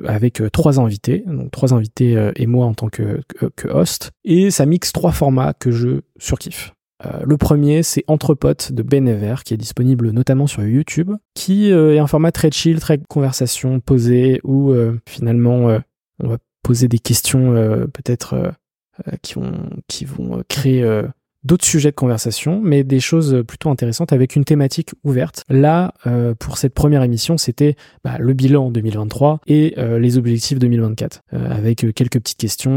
avec 0.06 0.42
trois 0.50 0.80
invités, 0.80 1.22
donc 1.26 1.52
trois 1.52 1.72
invités 1.72 2.30
et 2.34 2.46
moi 2.46 2.66
en 2.66 2.74
tant 2.74 2.88
que, 2.88 3.20
que, 3.28 3.46
que 3.54 3.68
host, 3.68 4.10
et 4.24 4.50
ça 4.50 4.66
mixe 4.66 4.92
trois 4.92 5.12
formats 5.12 5.52
que 5.52 5.70
je 5.70 6.00
surkiffe. 6.18 6.72
Euh, 7.06 7.20
le 7.24 7.36
premier, 7.36 7.82
c'est 7.82 8.04
Entre 8.06 8.34
potes 8.34 8.72
de 8.72 8.82
Benever, 8.82 9.36
qui 9.44 9.54
est 9.54 9.58
disponible 9.58 10.10
notamment 10.10 10.46
sur 10.46 10.62
YouTube, 10.62 11.12
qui 11.34 11.72
euh, 11.72 11.94
est 11.94 11.98
un 11.98 12.06
format 12.06 12.32
très 12.32 12.50
chill, 12.50 12.80
très 12.80 12.98
conversation 13.08 13.80
posée, 13.80 14.40
où 14.44 14.72
euh, 14.72 15.00
finalement 15.06 15.78
on 16.22 16.28
va 16.28 16.38
poser 16.62 16.88
des 16.88 16.98
questions 16.98 17.54
peut-être 17.92 18.52
qui 19.22 20.04
vont 20.04 20.42
créer 20.48 21.02
d'autres 21.44 21.64
sujets 21.64 21.90
de 21.90 21.96
conversation, 21.96 22.60
mais 22.62 22.84
des 22.84 23.00
choses 23.00 23.42
plutôt 23.46 23.70
intéressantes 23.70 24.12
avec 24.12 24.36
une 24.36 24.44
thématique 24.44 24.90
ouverte. 25.04 25.44
Là, 25.48 25.94
euh, 26.06 26.34
pour 26.38 26.58
cette 26.58 26.74
première 26.74 27.02
émission, 27.02 27.36
c'était 27.36 27.76
bah, 28.04 28.16
le 28.18 28.32
bilan 28.32 28.70
2023 28.70 29.40
et 29.46 29.74
euh, 29.78 29.98
les 29.98 30.18
objectifs 30.18 30.58
2024, 30.58 31.22
euh, 31.34 31.50
avec 31.50 31.86
quelques 31.94 32.20
petites 32.20 32.38
questions 32.38 32.72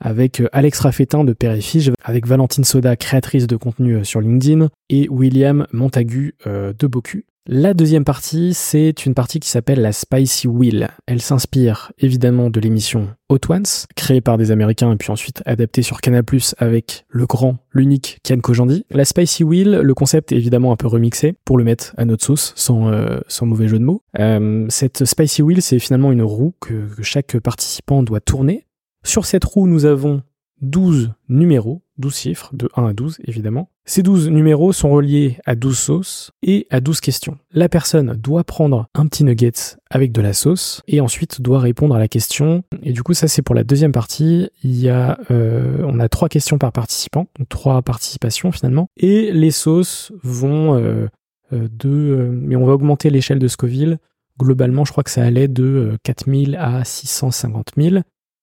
avec 0.00 0.42
Alex 0.52 0.80
Raffetin 0.80 1.24
de 1.24 1.32
Père 1.32 1.56
avec 2.04 2.26
Valentine 2.26 2.64
Soda, 2.64 2.96
créatrice 2.96 3.46
de 3.46 3.56
contenu 3.56 4.04
sur 4.04 4.20
LinkedIn, 4.20 4.68
et 4.90 5.08
William 5.08 5.66
Montagu 5.72 6.34
de 6.44 6.86
Boku. 6.86 7.22
La 7.48 7.74
deuxième 7.74 8.04
partie, 8.04 8.54
c'est 8.54 9.06
une 9.06 9.14
partie 9.14 9.38
qui 9.38 9.48
s'appelle 9.48 9.80
la 9.80 9.92
Spicy 9.92 10.48
Wheel. 10.48 10.88
Elle 11.06 11.22
s'inspire 11.22 11.92
évidemment 11.96 12.50
de 12.50 12.58
l'émission 12.58 13.14
Hot 13.28 13.38
Ones, 13.48 13.62
créée 13.94 14.20
par 14.20 14.36
des 14.36 14.50
Américains 14.50 14.92
et 14.92 14.96
puis 14.96 15.12
ensuite 15.12 15.44
adaptée 15.46 15.82
sur 15.82 16.00
Canal+, 16.00 16.24
avec 16.58 17.06
le 17.08 17.24
grand, 17.26 17.58
l'unique 17.70 18.18
Ken 18.24 18.42
Kojandi. 18.42 18.84
La 18.90 19.04
Spicy 19.04 19.44
Wheel, 19.44 19.76
le 19.80 19.94
concept 19.94 20.32
est 20.32 20.36
évidemment 20.36 20.72
un 20.72 20.76
peu 20.76 20.88
remixé 20.88 21.36
pour 21.44 21.56
le 21.56 21.62
mettre 21.62 21.94
à 21.96 22.04
notre 22.04 22.24
sauce, 22.24 22.52
sans, 22.56 22.88
euh, 22.88 23.20
mauvais 23.42 23.68
jeu 23.68 23.78
de 23.78 23.84
mots. 23.84 24.02
Euh, 24.18 24.66
cette 24.68 25.04
Spicy 25.04 25.42
Wheel, 25.42 25.62
c'est 25.62 25.78
finalement 25.78 26.10
une 26.10 26.22
roue 26.22 26.52
que, 26.60 26.88
que 26.96 27.04
chaque 27.04 27.38
participant 27.38 28.02
doit 28.02 28.20
tourner. 28.20 28.66
Sur 29.04 29.24
cette 29.24 29.44
roue, 29.44 29.68
nous 29.68 29.84
avons 29.84 30.20
12 30.62 31.12
numéros, 31.28 31.82
12 31.98 32.16
chiffres, 32.16 32.50
de 32.52 32.68
1 32.76 32.86
à 32.86 32.92
12 32.92 33.18
évidemment. 33.24 33.70
Ces 33.84 34.02
12 34.02 34.30
numéros 34.30 34.72
sont 34.72 34.90
reliés 34.90 35.38
à 35.46 35.54
12 35.54 35.78
sauces 35.78 36.32
et 36.42 36.66
à 36.70 36.80
12 36.80 37.00
questions. 37.00 37.38
La 37.52 37.68
personne 37.68 38.14
doit 38.14 38.42
prendre 38.42 38.88
un 38.94 39.06
petit 39.06 39.22
nugget 39.22 39.52
avec 39.90 40.10
de 40.10 40.20
la 40.20 40.32
sauce 40.32 40.82
et 40.88 41.00
ensuite 41.00 41.40
doit 41.40 41.60
répondre 41.60 41.94
à 41.94 41.98
la 41.98 42.08
question. 42.08 42.64
Et 42.82 42.92
du 42.92 43.02
coup, 43.02 43.14
ça 43.14 43.28
c'est 43.28 43.42
pour 43.42 43.54
la 43.54 43.64
deuxième 43.64 43.92
partie. 43.92 44.50
Il 44.64 44.76
y 44.76 44.88
a, 44.88 45.18
euh, 45.30 45.78
on 45.84 46.00
a 46.00 46.08
trois 46.08 46.28
questions 46.28 46.58
par 46.58 46.72
participant, 46.72 47.28
donc 47.38 47.48
trois 47.48 47.80
participations 47.82 48.50
finalement. 48.50 48.88
Et 48.96 49.30
les 49.32 49.52
sauces 49.52 50.12
vont 50.22 50.74
euh, 50.74 51.06
euh 51.52 51.68
de, 51.70 51.88
euh, 51.88 52.30
mais 52.32 52.56
on 52.56 52.66
va 52.66 52.72
augmenter 52.72 53.10
l'échelle 53.10 53.38
de 53.38 53.48
Scoville. 53.48 53.98
Globalement, 54.38 54.84
je 54.84 54.92
crois 54.92 55.04
que 55.04 55.10
ça 55.10 55.22
allait 55.22 55.48
de 55.48 55.96
4000 56.02 56.56
à 56.56 56.84
650 56.84 57.70
000. 57.76 58.00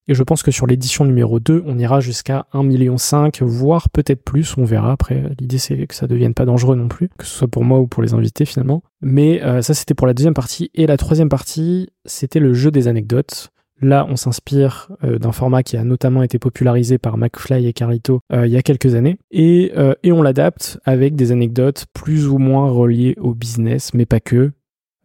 Et 0.07 0.13
je 0.13 0.23
pense 0.23 0.43
que 0.43 0.51
sur 0.51 0.67
l'édition 0.67 1.05
numéro 1.05 1.39
2, 1.39 1.63
on 1.65 1.77
ira 1.77 2.01
jusqu'à 2.01 2.45
1,5 2.53 2.63
million, 2.65 2.95
voire 3.41 3.89
peut-être 3.89 4.23
plus, 4.23 4.57
on 4.57 4.65
verra. 4.65 4.91
Après, 4.91 5.23
l'idée 5.39 5.57
c'est 5.57 5.87
que 5.87 5.95
ça 5.95 6.07
devienne 6.07 6.33
pas 6.33 6.45
dangereux 6.45 6.75
non 6.75 6.89
plus, 6.89 7.09
que 7.17 7.25
ce 7.25 7.33
soit 7.33 7.47
pour 7.47 7.63
moi 7.63 7.79
ou 7.79 7.87
pour 7.87 8.03
les 8.03 8.13
invités 8.13 8.45
finalement. 8.45 8.83
Mais 9.01 9.41
euh, 9.43 9.61
ça 9.61 9.73
c'était 9.73 9.93
pour 9.93 10.07
la 10.07 10.13
deuxième 10.13 10.33
partie. 10.33 10.69
Et 10.73 10.87
la 10.87 10.97
troisième 10.97 11.29
partie, 11.29 11.89
c'était 12.05 12.39
le 12.39 12.53
jeu 12.53 12.69
des 12.69 12.87
anecdotes. 12.87 13.49
Là, 13.81 14.05
on 14.09 14.15
s'inspire 14.15 14.91
euh, 15.03 15.19
d'un 15.19 15.31
format 15.31 15.63
qui 15.63 15.77
a 15.77 15.83
notamment 15.83 16.23
été 16.23 16.37
popularisé 16.37 16.97
par 16.97 17.17
McFly 17.17 17.65
et 17.67 17.73
Carlito 17.73 18.21
euh, 18.31 18.45
il 18.45 18.51
y 18.51 18.57
a 18.57 18.61
quelques 18.61 18.95
années. 18.95 19.17
Et, 19.31 19.71
et 20.03 20.11
on 20.11 20.21
l'adapte 20.21 20.79
avec 20.83 21.15
des 21.15 21.31
anecdotes 21.31 21.85
plus 21.93 22.27
ou 22.27 22.37
moins 22.37 22.69
reliées 22.69 23.15
au 23.19 23.33
business, 23.33 23.93
mais 23.93 24.05
pas 24.05 24.19
que. 24.19 24.51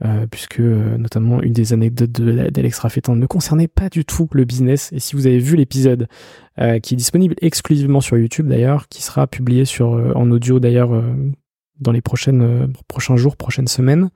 Euh, 0.05 0.29
puisque 0.31 0.61
euh, 0.61 0.97
notamment 0.97 1.43
une 1.43 1.53
des 1.53 1.73
anecdotes 1.73 2.13
d'Alex 2.13 2.79
Raffetan 2.79 3.17
ne 3.17 3.27
concernait 3.27 3.67
pas 3.67 3.89
du 3.89 4.05
tout 4.05 4.29
le 4.31 4.45
business. 4.45 4.93
Et 4.93 5.01
si 5.01 5.17
vous 5.17 5.27
avez 5.27 5.41
vu 5.41 5.57
l'épisode 5.57 6.07
euh, 6.61 6.79
qui 6.79 6.95
est 6.95 6.97
disponible 6.97 7.35
exclusivement 7.43 8.01
sur 8.01 8.17
YouTube 8.17 8.47
d'ailleurs, 8.47 8.87
qui 8.87 9.03
sera 9.03 9.27
publié 9.27 9.65
sur 9.65 9.89
en 9.89 10.31
audio 10.31 10.61
d'ailleurs 10.61 10.91
dans 11.81 11.91
les 11.91 12.01
prochaines 12.01 12.73
prochains 12.87 13.17
jours, 13.17 13.37
prochaines 13.37 13.67
semaines. 13.67 14.11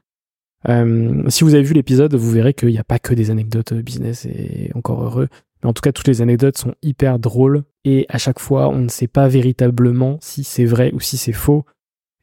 si 1.29 1.43
vous 1.43 1.55
avez 1.55 1.65
vu 1.65 1.75
l'épisode, 1.75 2.15
vous 2.15 2.31
verrez 2.31 2.55
qu'il 2.55 2.69
n'y 2.69 2.79
a 2.79 2.85
pas 2.85 3.01
que 3.01 3.13
des 3.13 3.31
anecdotes 3.33 3.73
business 3.75 4.25
et 4.27 4.71
encore 4.77 5.03
heureux. 5.03 5.29
Mais 5.63 5.69
en 5.69 5.73
tout 5.73 5.81
cas, 5.83 5.91
toutes 5.91 6.09
les 6.09 6.23
anecdotes 6.23 6.59
sont 6.59 6.75
hyper 6.83 7.19
drôles 7.19 7.65
et 7.85 8.07
à 8.09 8.19
chaque 8.19 8.39
fois, 8.39 8.69
on 8.69 8.79
ne 8.79 8.89
sait 8.89 9.09
pas 9.09 9.27
véritablement 9.27 10.19
si 10.21 10.45
c'est 10.45 10.65
vrai 10.65 10.93
ou 10.93 11.01
si 11.01 11.17
c'est 11.17 11.33
faux. 11.33 11.65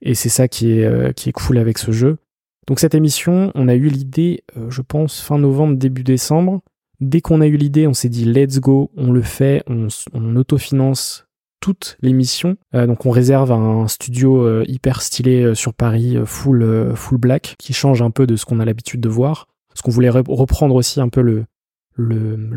Et 0.01 0.15
c'est 0.15 0.29
ça 0.29 0.47
qui 0.47 0.71
est, 0.71 1.13
qui 1.13 1.27
est 1.27 1.33
cool 1.33 1.57
avec 1.57 1.77
ce 1.77 1.91
jeu. 1.91 2.19
Donc 2.67 2.79
cette 2.79 2.95
émission, 2.95 3.51
on 3.55 3.67
a 3.67 3.75
eu 3.75 3.87
l'idée, 3.87 4.43
euh, 4.55 4.69
je 4.69 4.81
pense, 4.81 5.21
fin 5.21 5.39
novembre, 5.39 5.75
début 5.75 6.03
décembre. 6.03 6.61
Dès 6.99 7.21
qu'on 7.21 7.41
a 7.41 7.47
eu 7.47 7.57
l'idée, 7.57 7.87
on 7.87 7.93
s'est 7.93 8.09
dit 8.09 8.25
let's 8.25 8.59
go, 8.59 8.91
on 8.95 9.11
le 9.11 9.21
fait, 9.21 9.63
on, 9.67 10.35
autofinance 10.35 11.25
toute 11.61 11.97
l'émission. 12.01 12.57
Euh, 12.75 12.87
donc 12.87 13.05
on 13.05 13.09
réserve 13.09 13.51
un 13.51 13.87
studio 13.87 14.45
euh, 14.45 14.63
hyper 14.67 15.01
stylé 15.01 15.55
sur 15.55 15.73
Paris, 15.73 16.17
full, 16.25 16.93
full 16.95 17.17
black, 17.17 17.55
qui 17.57 17.73
change 17.73 18.01
un 18.01 18.11
peu 18.11 18.27
de 18.27 18.35
ce 18.35 18.45
qu'on 18.45 18.59
a 18.59 18.65
l'habitude 18.65 19.01
de 19.01 19.09
voir. 19.09 19.47
Parce 19.69 19.81
qu'on 19.81 19.91
voulait 19.91 20.09
reprendre 20.09 20.75
aussi 20.75 20.99
un 20.99 21.09
peu 21.09 21.21
le, 21.21 21.45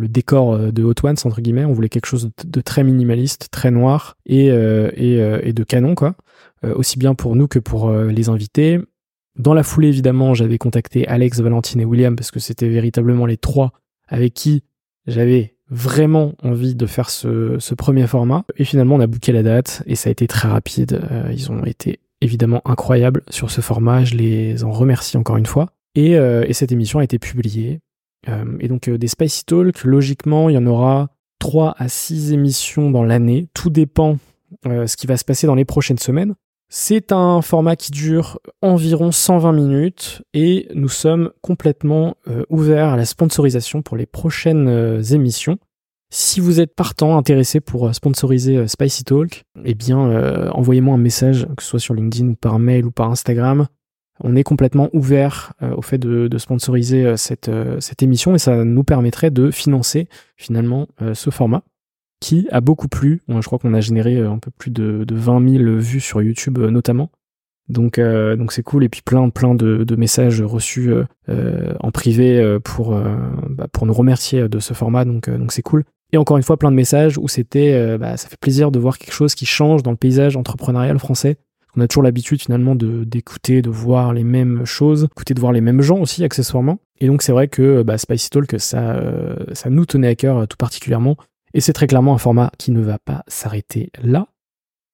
décor 0.09 0.59
de 0.59 0.83
Hot 0.83 0.95
Ones, 1.05 1.17
entre 1.25 1.41
guillemets. 1.41 1.65
On 1.65 1.73
voulait 1.73 1.89
quelque 1.89 2.07
chose 2.07 2.31
de, 2.45 2.61
très 2.61 2.83
minimaliste, 2.85 3.49
très 3.51 3.71
noir 3.71 4.17
et 4.27 4.49
de 4.51 5.65
canon, 5.65 5.95
quoi. 5.95 6.17
aussi 6.75 6.99
bien 6.99 7.15
pour 7.15 7.37
nous 7.37 7.47
que 7.47 7.61
pour 7.61 7.93
les 7.93 8.29
invités. 8.29 8.81
Dans 9.39 9.55
la 9.55 9.63
foulée, 9.63 9.89
évidemment, 9.89 10.35
j'avais 10.35 10.59
contacté 10.59 11.07
Alex, 11.09 11.41
Valentine 11.41 11.81
et 11.81 11.85
William 11.85 12.17
parce 12.17 12.31
que 12.31 12.41
c'était 12.41 12.69
véritablement 12.69 13.27
les 13.27 13.39
trois 13.39 13.73
avec 14.09 14.35
qui 14.35 14.63
j'avais 15.07 15.55
vraiment 15.71 16.35
envie 16.43 16.75
de 16.75 16.87
faire 16.87 17.09
ce, 17.09 17.75
premier 17.75 18.07
format. 18.07 18.45
Et 18.57 18.65
finalement, 18.65 18.97
on 18.97 19.01
a 19.01 19.07
booké 19.07 19.33
la 19.33 19.43
date 19.43 19.83
et 19.87 19.97
ça 19.97 20.09
a 20.09 20.13
été 20.13 20.27
très 20.27 20.49
rapide. 20.49 21.01
Euh, 21.11 21.31
ils 21.33 21.51
ont 21.51 21.65
été 21.65 22.01
évidemment 22.21 22.61
incroyables 22.67 23.23
sur 23.31 23.51
ce 23.51 23.63
format. 23.63 24.05
Je 24.05 24.15
les 24.15 24.65
en 24.65 24.71
remercie 24.71 25.17
encore 25.17 25.39
une 25.39 25.47
fois. 25.47 25.71
Et, 25.95 26.17
euh, 26.17 26.45
cette 26.53 26.73
émission 26.73 26.99
a 26.99 27.05
été 27.05 27.19
publiée. 27.19 27.81
Euh, 28.29 28.45
et 28.61 28.69
donc, 28.69 28.89
des 28.89 29.09
Spicy 29.09 29.47
Talk, 29.47 29.83
logiquement, 29.85 30.51
il 30.51 30.55
y 30.55 30.59
en 30.59 30.67
aura 30.67 31.09
trois 31.39 31.75
à 31.79 31.89
six 31.89 32.33
émissions 32.33 32.91
dans 32.91 33.03
l'année. 33.03 33.49
Tout 33.55 33.71
dépend 33.71 34.19
ce 34.65 34.97
qui 34.97 35.07
va 35.07 35.17
se 35.17 35.25
passer 35.25 35.47
dans 35.47 35.55
les 35.55 35.65
prochaines 35.65 35.99
semaines. 35.99 36.35
C'est 36.75 37.13
un 37.13 37.43
format 37.43 37.77
qui 37.77 37.91
dure 37.91 38.41
environ 38.63 39.13
120 39.13 39.53
minutes 39.53 40.23
et 40.33 40.69
nous 40.75 40.89
sommes 40.89 41.31
complètement 41.43 42.17
euh, 42.29 42.45
ouverts 42.49 42.89
à 42.89 42.97
la 42.97 43.05
sponsorisation 43.05 43.83
pour 43.83 43.99
les 43.99 44.07
prochaines 44.07 44.69
euh, 44.69 45.03
émissions. 45.03 45.59
Si 46.09 46.41
vous 46.41 46.61
êtes 46.61 46.75
partant, 46.75 47.19
intéressé 47.19 47.61
pour 47.61 47.89
euh, 47.89 47.93
sponsoriser 47.93 48.67
Spicy 48.69 49.05
Talk, 49.05 49.45
eh 49.67 49.75
bien 49.75 50.49
envoyez-moi 50.53 50.95
un 50.95 50.99
message, 50.99 51.47
que 51.59 51.63
ce 51.63 51.69
soit 51.69 51.79
sur 51.79 51.93
LinkedIn 51.93 52.33
par 52.41 52.59
mail 52.59 52.87
ou 52.87 52.91
par 52.91 53.11
Instagram. 53.11 53.67
On 54.21 54.35
est 54.35 54.43
complètement 54.43 54.89
ouvert 54.95 55.53
au 55.77 55.83
fait 55.83 55.99
de, 55.99 56.39
sponsoriser 56.39 57.17
cette 57.19 58.03
émission 58.03 58.35
et 58.35 58.39
ça 58.39 58.65
nous 58.65 58.85
permettrait 58.85 59.31
de 59.31 59.51
financer 59.51 60.09
finalement 60.37 60.87
ce 61.13 61.29
format 61.29 61.65
qui 62.23 62.47
a 62.53 62.61
beaucoup 62.61 62.89
plu. 62.89 63.21
je 63.29 63.41
crois 63.41 63.59
qu'on 63.59 63.75
a 63.75 63.81
généré 63.81 64.17
euh, 64.17 64.31
un 64.31 64.39
peu 64.39 64.53
plus 64.57 64.71
de, 64.71 65.05
20 65.11 65.59
000 65.59 65.65
vues 65.79 66.01
sur 66.01 66.23
YouTube 66.23 66.57
euh, 66.59 66.71
notamment. 66.71 67.11
Donc 67.69 67.99
euh, 67.99 68.37
donc 68.37 68.53
c'est 68.53 68.63
cool. 68.63 68.85
Et 68.85 68.89
puis 68.89 69.03
plein 69.03 69.29
plein 69.29 69.55
de, 69.55 69.97
messages 69.97 70.41
reçus 70.41 70.93
en 71.29 71.91
privé 71.91 72.59
pour 72.65 72.99
bah, 73.51 73.67
pour 73.73 73.87
nous 73.87 73.93
remercier 73.93 74.49
de 74.49 74.59
ce 74.59 74.75
format. 74.75 75.05
Donc 75.05 75.29
donc 75.29 75.53
c'est 75.53 75.63
cool. 75.63 75.85
Et 76.13 76.17
encore 76.17 76.37
une 76.37 76.43
fois 76.43 76.57
plein 76.57 76.71
de 76.71 76.77
messages 76.77 77.19
où 77.19 77.29
c'était 77.29 77.99
bah, 77.99 78.17
ça 78.17 78.29
fait 78.29 78.39
plaisir 78.39 78.71
de 78.71 78.79
voir 78.79 78.99
quelque 78.99 79.15
chose 79.15 79.35
qui 79.35 79.47
change 79.47 79.83
dans 79.83 79.93
le 79.93 79.97
paysage 79.97 80.37
entrepreneurial 80.37 80.99
français. 80.99 81.37
On 81.75 81.81
a 81.81 81.89
toujours 81.89 82.03
l'habitude 82.03 82.43
finalement 82.43 82.75
de 82.75 83.05
d'écouter 83.05 83.63
de 83.63 83.71
voir 83.71 84.13
les 84.13 84.25
mêmes 84.25 84.65
choses 84.65 85.05
écouter 85.05 85.33
de 85.33 85.41
voir 85.41 85.53
les 85.53 85.63
mêmes 85.63 85.83
gens 85.83 85.99
aussi 85.99 86.25
accessoirement. 86.25 86.79
Et 87.01 87.07
donc 87.07 87.23
c'est 87.23 87.33
vrai 87.33 87.49
que 87.49 87.83
bah, 87.83 87.97
Spicy 87.97 88.29
Talk 88.29 88.57
ça 88.59 89.01
ça 89.53 89.71
nous 89.71 89.87
tenait 89.87 90.09
à 90.09 90.15
cœur 90.15 90.47
tout 90.49 90.57
particulièrement 90.59 91.17
et 91.55 91.61
c'est 91.61 91.73
très 91.73 91.87
clairement 91.87 92.15
un 92.15 92.19
format 92.19 92.51
qui 92.59 92.71
ne 92.71 92.81
va 92.81 92.99
pas 92.99 93.25
s'arrêter 93.29 93.91
là 94.03 94.29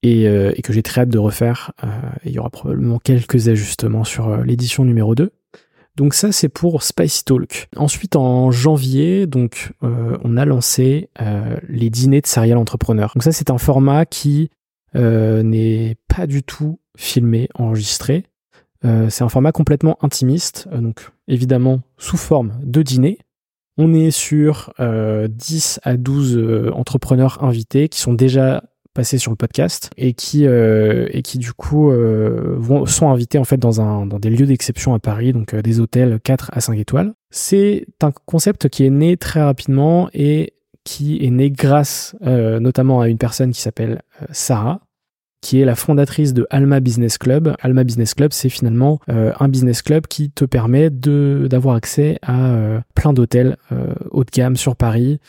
et, 0.03 0.29
euh, 0.29 0.53
que 0.63 0.73
j'ai 0.73 0.83
très 0.83 1.03
hâte 1.03 1.09
de 1.09 1.19
refaire. 1.19 1.73
Euh, 1.85 1.89
il 2.25 2.33
y 2.33 2.39
aura 2.39 2.51
probablement 2.51 2.99
quelques 2.99 3.49
ajustements 3.49 4.05
sur 4.05 4.29
euh, 4.29 4.45
l'édition 4.45 4.85
numéro 4.85 5.15
2. 5.15 5.31
Donc 5.97 6.15
ça 6.15 6.31
c'est 6.31 6.49
pour 6.49 6.83
Spicy 6.83 7.25
Talk. 7.25 7.69
Ensuite 7.77 8.15
en 8.15 8.53
janvier, 8.53 9.27
donc 9.27 9.73
on 9.83 10.37
a 10.37 10.45
lancé 10.45 11.11
les 11.69 11.91
dîners 11.91 12.21
de 12.21 12.27
serial 12.29 12.57
entrepreneurs. 12.57 13.11
Donc 13.17 13.25
ça 13.25 13.33
c'est 13.33 13.51
un 13.51 13.59
format 13.59 14.07
qui 14.07 14.49
n'est 14.95 15.97
pas 16.07 16.29
du 16.29 16.45
tout 16.45 16.79
filmé, 16.97 17.49
enregistré. 17.57 18.27
c'est 18.85 19.25
un 19.25 19.29
format 19.29 19.51
complètement 19.51 19.99
intimiste, 20.01 20.69
donc 20.73 21.11
évidemment 21.27 21.81
sous 21.97 22.17
forme 22.17 22.53
de 22.63 22.83
dîner, 22.83 23.19
on 23.79 23.95
est 23.95 24.11
sur 24.11 24.73
10 24.79 24.81
euh, 24.81 25.91
à 25.91 25.97
12 25.97 26.37
euh, 26.37 26.71
entrepreneurs 26.75 27.43
invités 27.43 27.89
qui 27.89 28.01
sont 28.01 28.13
déjà 28.13 28.65
passés 28.93 29.19
sur 29.19 29.31
le 29.31 29.37
podcast 29.37 29.91
et 29.97 30.13
qui 30.13 30.45
euh, 30.45 31.09
du 31.37 31.53
coup 31.53 31.93
sont 32.87 33.11
invités 33.11 33.39
en 33.39 33.45
fait 33.45 33.57
dans 33.57 34.05
des 34.05 34.31
lieux 34.31 34.47
d'exception 34.47 34.93
à 34.93 34.99
Paris 34.99 35.33
donc 35.33 35.55
des 35.55 35.79
hôtels 35.79 36.19
4 36.23 36.51
à 36.53 36.61
5 36.61 36.77
étoiles. 36.79 37.15
C'est 37.31 37.87
un 38.03 38.11
concept 38.11 38.69
qui 38.69 38.85
est 38.85 38.91
né 38.91 39.17
très 39.17 39.41
rapidement 39.41 40.11
et 40.13 40.55
qui 40.83 41.25
est 41.25 41.31
né 41.31 41.51
grâce 41.51 42.17
notamment 42.23 43.01
à 43.01 43.09
une 43.09 43.19
personne 43.19 43.53
qui 43.53 43.61
s'appelle 43.61 44.03
Sarah 44.33 44.81
qui 45.41 45.61
est 45.61 45.65
la 45.65 45.77
fondatrice 45.77 46.35
de 46.35 46.47
Alma 46.51 46.81
Business 46.81 47.19
Club. 47.19 47.55
Alma 47.61 47.85
Business 47.85 48.15
Club, 48.15 48.33
c'est 48.33 48.49
finalement 48.49 49.01
euh, 49.09 49.33
un 49.39 49.49
business 49.49 49.83
club 49.83 50.07
qui 50.07 50.31
te 50.31 50.45
permet 50.45 50.91
de 50.91 51.47
d'avoir 51.49 51.77
accès 51.77 52.19
à 52.23 52.51
euh, 52.51 52.81
plein 52.95 53.13
d'hôtels 53.13 53.57
euh, 53.73 53.95
haut 54.11 54.25
de 54.25 54.31
gamme 54.31 54.57
sur 54.57 54.75
Paris. 54.75 55.21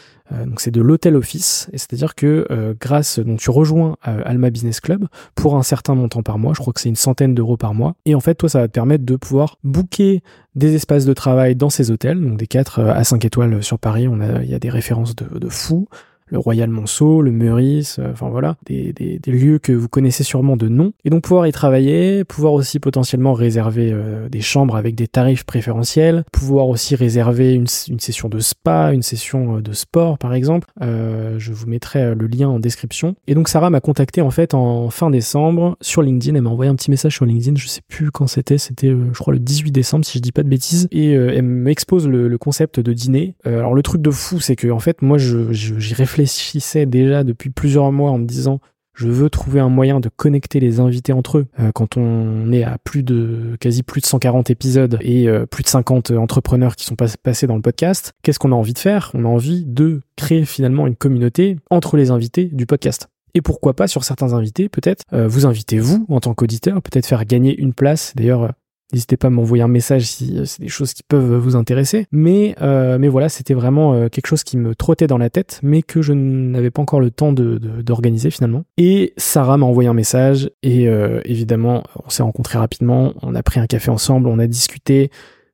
donc 0.46 0.62
c'est 0.62 0.72
de 0.72 0.82
l'hôtel 0.82 1.16
office, 1.16 1.70
et 1.74 1.80
c'est-à-dire 1.80 2.14
que 2.14 2.46
grâce, 2.80 3.18
donc 3.18 3.40
tu 3.40 3.50
rejoins 3.50 3.98
Alma 4.04 4.52
Business 4.52 4.80
Club 4.80 5.08
pour 5.34 5.56
un 5.56 5.64
certain 5.64 5.96
montant 5.96 6.22
par 6.22 6.38
mois. 6.38 6.54
Je 6.54 6.60
crois 6.60 6.72
que 6.72 6.80
c'est 6.80 6.90
une 6.90 6.96
centaine 6.96 7.34
d'euros 7.34 7.58
par 7.58 7.74
mois. 7.74 7.96
Et 8.06 8.14
en 8.14 8.20
fait, 8.20 8.36
toi, 8.36 8.48
ça 8.48 8.60
va 8.60 8.68
te 8.68 8.74
permettre 8.74 9.06
de 9.06 9.16
pouvoir 9.16 9.58
booker 9.64 10.22
des 10.54 10.76
espaces 10.76 11.06
de 11.06 11.14
travail 11.14 11.56
dans 11.56 11.72
ces 11.72 11.90
hôtels, 11.90 12.22
donc 12.22 12.38
des 12.38 12.46
4 12.46 12.80
à 12.80 13.04
5 13.04 13.26
étoiles 13.26 13.64
sur 13.64 13.80
Paris. 13.80 14.08
On 14.08 14.22
a, 14.22 14.44
il 14.44 14.50
y 14.50 14.54
a 14.54 14.60
des 14.60 14.70
références 14.70 15.16
de, 15.16 15.40
de 15.40 15.50
fous. 15.50 15.88
Le 16.30 16.38
Royal 16.38 16.70
Monceau, 16.70 17.22
le 17.22 17.32
Meurice, 17.32 17.98
euh, 18.00 18.12
enfin 18.12 18.30
voilà, 18.30 18.56
des, 18.66 18.94
des, 18.94 19.20
des, 19.20 19.32
lieux 19.32 19.60
que 19.60 19.72
vous 19.72 19.90
connaissez 19.90 20.24
sûrement 20.24 20.58
de 20.58 20.68
nom. 20.68 20.94
Et 21.06 21.10
donc 21.10 21.24
pouvoir 21.24 21.48
y 21.48 21.52
travailler, 21.52 22.24
pouvoir 22.24 22.54
aussi 22.54 22.80
potentiellement 22.80 23.34
réserver 23.34 23.92
euh, 23.92 24.30
des 24.30 24.42
chambres 24.42 24.76
avec 24.76 24.96
des 24.96 25.08
tarifs 25.08 25.44
préférentiels, 25.44 26.24
pouvoir 26.32 26.68
aussi 26.68 26.96
réserver 26.96 27.54
une, 27.54 27.68
une 27.90 28.00
session 28.00 28.30
de 28.30 28.40
spa, 28.40 28.92
une 28.94 29.02
session 29.02 29.58
euh, 29.58 29.62
de 29.62 29.74
sport 29.74 30.18
par 30.18 30.34
exemple. 30.34 30.68
je 30.82 31.52
vous 31.52 31.68
mettrai 31.68 32.16
le 32.16 32.28
lien 32.28 32.50
en 32.50 32.60
description. 32.60 33.16
Et 33.28 33.36
donc 33.36 33.50
Sarah 33.50 33.70
m'a 33.70 33.82
contacté 33.82 34.22
en 34.22 34.32
fait 34.32 34.54
en 34.54 34.90
fin 34.90 35.10
décembre 35.10 35.78
sur 35.82 36.02
LinkedIn. 36.02 36.36
Elle 36.36 36.44
m'a 36.44 36.50
envoyé 36.50 36.70
un 36.70 36.76
petit 36.76 36.92
message 36.92 37.16
sur 37.16 37.26
LinkedIn. 37.26 37.56
Je 37.56 37.68
sais 37.68 37.82
plus 37.88 38.12
quand 38.12 38.28
c'était. 38.28 38.58
C'était 38.58 38.90
je 38.90 39.20
crois 39.20 39.34
le 39.34 39.40
18 39.40 39.72
décembre 39.72 40.06
si 40.06 40.18
je 40.18 40.22
dis 40.22 40.32
pas 40.32 40.44
de 40.44 40.50
bêtises. 40.50 40.88
Et 40.92 41.12
elle 41.12 41.44
m'expose 41.44 42.08
le, 42.08 42.28
le, 42.28 42.38
concept 42.38 42.80
de 42.80 42.94
dîner. 42.94 43.36
alors 43.46 43.74
le 43.74 43.82
truc 43.82 44.02
de 44.02 44.12
fou 44.12 44.40
c'est 44.40 44.56
que 44.56 44.70
en 44.70 44.80
fait 44.80 45.02
moi 45.02 45.18
j'y 45.18 45.94
réfléchis 45.94 46.19
réfléchissais 46.20 46.86
déjà 46.86 47.24
depuis 47.24 47.50
plusieurs 47.50 47.92
mois 47.92 48.12
en 48.12 48.18
me 48.18 48.26
disant 48.26 48.60
je 48.94 49.08
veux 49.08 49.30
trouver 49.30 49.62
un 49.62 49.70
moyen 49.70 50.02
de 50.02 50.10
connecter 50.10 50.60
les 50.60 50.82
invités 50.82 51.14
entre 51.14 51.38
eux. 51.38 51.48
Euh, 51.60 51.72
quand 51.72 51.96
on 51.96 52.52
est 52.52 52.66
à 52.66 52.78
plus 52.84 53.02
de 53.02 53.56
quasi 53.62 53.82
plus 53.82 54.02
de 54.02 54.06
140 54.06 54.50
épisodes 54.50 54.98
et 55.00 55.30
euh, 55.30 55.46
plus 55.46 55.64
de 55.64 55.70
50 55.70 56.12
entrepreneurs 56.12 56.76
qui 56.76 56.86
sont 56.86 56.98
passés 56.98 57.48
dans 57.48 57.56
le 57.56 57.62
podcast, 57.62 58.12
qu'est-ce 58.24 58.40
qu'on 58.40 58.52
a 58.52 58.56
envie 58.56 58.74
de 58.74 58.80
faire? 58.80 59.12
On 59.14 59.24
a 59.24 59.28
envie 59.30 59.64
de 59.64 60.02
créer 60.18 60.44
finalement 60.44 60.86
une 60.86 60.98
communauté 60.98 61.56
entre 61.70 61.96
les 61.96 62.12
invités 62.12 62.46
du 62.46 62.66
podcast. 62.66 63.08
Et 63.36 63.42
pourquoi 63.42 63.74
pas 63.74 63.88
sur 63.88 64.04
certains 64.04 64.34
invités, 64.34 64.68
peut-être 64.68 65.04
euh, 65.14 65.30
vous 65.30 65.46
invitez 65.46 65.80
vous 65.80 66.06
en 66.10 66.20
tant 66.20 66.34
qu'auditeur, 66.34 66.82
peut-être 66.82 67.06
faire 67.06 67.24
gagner 67.24 67.58
une 67.58 67.74
place. 67.74 68.12
D'ailleurs, 68.18 68.52
N'hésitez 68.92 69.18
pas 69.18 69.28
à 69.28 69.30
m'envoyer 69.30 69.64
un 69.64 69.68
message 69.68 70.06
si 70.06 70.36
euh, 70.36 70.46
c'est 70.46 70.62
des 70.62 70.68
choses 70.68 70.94
qui 70.94 71.04
peuvent 71.04 71.36
vous 71.36 71.56
intéresser. 71.56 72.08
Mais, 72.12 72.56
euh, 72.62 72.98
mais 72.98 73.08
voilà, 73.08 73.30
c'était 73.30 73.54
vraiment 73.54 73.94
euh, 73.94 74.10
quelque 74.10 74.26
chose 74.26 74.44
qui 74.44 74.58
me 74.58 74.74
trottait 74.74 75.06
dans 75.06 75.20
la 75.20 75.30
tête, 75.30 75.60
mais 75.62 75.84
que 75.84 76.02
je 76.02 76.14
n'avais 76.14 76.72
pas 76.72 76.82
encore 76.82 77.00
le 77.00 77.12
temps 77.12 77.32
d'organiser 77.32 78.30
de, 78.30 78.34
finalement. 78.34 78.64
Et 78.78 79.14
Sarah 79.18 79.58
m'a 79.58 79.68
envoyé 79.68 79.88
un 79.90 79.94
message 79.94 80.50
et 80.64 80.88
évidemment, 81.26 81.84
on 82.06 82.10
s'est 82.10 82.24
rencontrés 82.24 82.58
rapidement, 82.58 83.14
on 83.22 83.36
a 83.36 83.44
pris 83.44 83.60
un 83.60 83.68
café 83.68 83.92
ensemble, 83.92 84.28
on 84.28 84.40
a 84.40 84.48
discuté, 84.48 85.12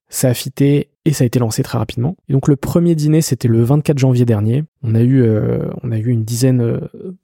ça 0.09 0.29
a 0.29 0.33
fité 0.33 0.89
et 1.05 1.13
ça 1.13 1.23
a 1.23 1.27
été 1.27 1.39
lancé 1.39 1.63
très 1.63 1.77
rapidement. 1.77 2.15
Et 2.29 2.33
donc 2.33 2.47
le 2.47 2.55
premier 2.55 2.95
dîner, 2.95 3.21
c'était 3.21 3.47
le 3.47 3.63
24 3.63 3.97
janvier 3.97 4.25
dernier. 4.25 4.63
On 4.83 4.95
a 4.95 5.01
eu, 5.01 5.25
on 5.83 5.91
a 5.91 5.97
eu 5.97 6.07
une 6.07 6.23
dizaine 6.23 6.79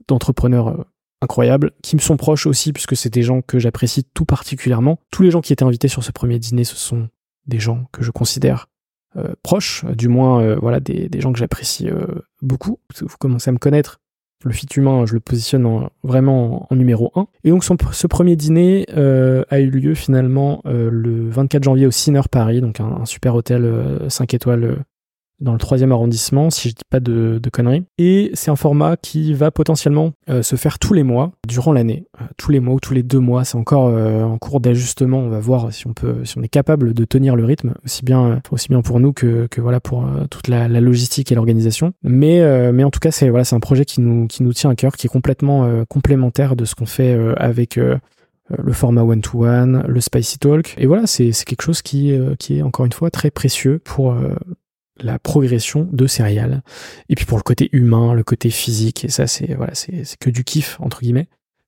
d'entrepreneurs 0.08 0.86
incroyables, 1.22 1.72
qui 1.82 1.96
me 1.96 2.02
sont 2.02 2.18
proches 2.18 2.46
aussi, 2.46 2.74
puisque 2.74 2.96
c'est 2.96 3.14
des 3.14 3.22
gens 3.22 3.42
que 3.42 3.60
j'apprécie 3.60 4.04
tout 4.04 4.26
particulièrement. 4.26 5.00
Tous 5.12 5.24
les 5.24 5.32
gens 5.32 5.42
qui 5.42 5.54
étaient 5.54 5.64
invités 5.64 5.88
sur 5.88 6.04
ce 6.04 6.12
premier 6.12 6.40
dîner, 6.40 6.64
ce 6.64 6.76
sont 6.76 7.10
des 7.48 7.60
gens 7.60 7.86
que 7.92 8.04
je 8.04 8.12
considère 8.12 8.68
euh, 9.18 9.34
proches, 9.44 9.84
du 9.86 10.08
moins 10.08 10.42
euh, 10.42 10.56
voilà 10.56 10.80
des, 10.80 11.10
gens 11.20 11.34
que 11.34 11.40
j'apprécie 11.40 11.90
euh, 11.90 12.06
beaucoup. 12.42 12.80
Vous 13.02 13.18
commencez 13.20 13.50
à 13.50 13.52
me 13.52 13.58
connaître. 13.58 14.00
Le 14.44 14.54
fit 14.54 14.68
humain, 14.76 15.06
je 15.06 15.14
le 15.14 15.20
positionne 15.20 15.88
vraiment 16.02 16.66
en, 16.72 16.76
numéro 16.76 17.12
1. 17.16 17.28
Et 17.44 17.52
donc 17.52 17.64
ce 17.64 18.08
premier 18.08 18.36
dîner 18.36 18.88
a 18.90 19.60
eu 19.60 19.70
lieu 19.70 19.94
finalement 19.94 20.64
le 20.66 21.30
24 21.30 21.64
janvier 21.64 21.86
au 21.86 21.92
Ciner 21.92 22.22
Paris, 22.32 22.60
donc 22.60 22.80
un, 22.80 23.02
un 23.02 23.06
super 23.06 23.36
hôtel 23.36 24.04
5 24.10 24.34
étoiles 24.34 24.84
dans 25.42 25.54
le 25.54 25.58
troisième 25.58 25.92
arrondissement, 25.92 26.50
si 26.50 26.70
je 26.70 26.76
dis 26.76 26.84
pas 26.90 27.00
de, 27.00 27.40
conneries. 27.52 27.84
Et 27.98 28.32
c'est 28.34 28.52
un 28.52 28.56
format 28.56 28.96
qui 28.96 29.34
va 29.34 29.52
potentiellement 29.52 30.12
euh, 30.30 30.42
se 30.42 30.56
faire 30.56 30.80
tous 30.80 30.94
les 30.94 31.04
mois, 31.04 31.32
durant 31.48 31.74
l'année, 31.74 32.06
euh, 32.22 32.26
tous 32.38 32.52
les 32.52 32.60
mois 32.60 32.76
ou 32.76 32.80
tous 32.80 32.94
les 32.94 33.04
deux 33.04 33.20
mois. 33.20 33.44
C'est 33.44 33.58
encore 33.58 33.88
euh, 33.88 34.24
en 34.24 34.38
cours 34.38 34.62
d'ajustement. 34.62 35.20
On 35.20 35.30
va 35.30 35.40
voir 35.40 35.74
si 35.74 35.88
on 35.88 35.94
peut, 35.94 36.24
si 36.24 36.38
on 36.38 36.44
est 36.44 36.48
capable 36.48 36.94
de 36.94 37.06
tenir 37.06 37.36
le 37.36 37.44
rythme, 37.44 37.74
aussi 37.84 38.06
bien, 38.06 38.42
aussi 38.52 38.70
bien 38.70 38.82
pour 38.82 39.00
nous 39.00 39.12
que, 39.12 39.48
que 39.48 39.60
voilà 39.60 39.80
pour 39.80 40.06
toute 40.30 40.48
la, 40.48 40.68
la, 40.68 40.80
logistique 40.80 41.32
et 41.32 41.36
l'organisation. 41.36 41.94
Mais, 42.04 42.72
mais 42.72 42.84
en 42.84 42.92
tout 42.92 43.00
cas, 43.00 43.12
c'est 43.12 43.30
voilà, 43.30 43.44
c'est 43.44 43.56
un 43.56 43.60
projet 43.60 43.86
qui 43.86 44.02
nous, 44.02 44.28
qui 44.28 44.44
nous 44.44 44.54
tient 44.54 44.70
à 44.70 44.76
cœur, 44.76 44.96
qui 44.96 45.08
est 45.08 45.10
complètement 45.10 45.86
complémentaire 45.90 46.56
de 46.56 46.66
ce 46.66 46.76
qu'on 46.76 46.86
fait 46.86 47.18
avec 47.38 47.76
le 47.76 48.74
format 48.74 49.04
one-to-one, 49.04 49.84
le 49.88 50.02
Spicy 50.02 50.40
Talk. 50.40 50.76
Et 50.78 50.86
voilà, 50.86 51.08
c'est 51.08 51.32
quelque 51.46 51.62
chose 51.62 51.82
qui, 51.82 52.14
qui 52.40 52.60
est 52.60 52.62
encore 52.62 52.86
une 52.86 52.94
fois 52.94 53.10
très 53.10 53.32
précieux 53.32 53.80
pour, 53.80 54.16
la 55.02 55.20
progression 55.20 55.88
de 55.92 56.08
céréales. 56.08 56.62
Et 57.10 57.16
puis 57.16 57.26
pour 57.26 57.38
le 57.38 57.44
côté 57.44 57.70
humain, 57.72 58.14
le 58.14 58.24
côté 58.24 58.50
physique, 58.50 59.06
et 59.06 59.10
ça 59.10 59.28
c'est 59.28 59.54
voilà, 59.54 59.74
c'est 59.76 60.18
que 60.20 60.30
du 60.30 60.44
kiff 60.44 60.78
entre 60.80 61.02
guillemets. 61.02 61.28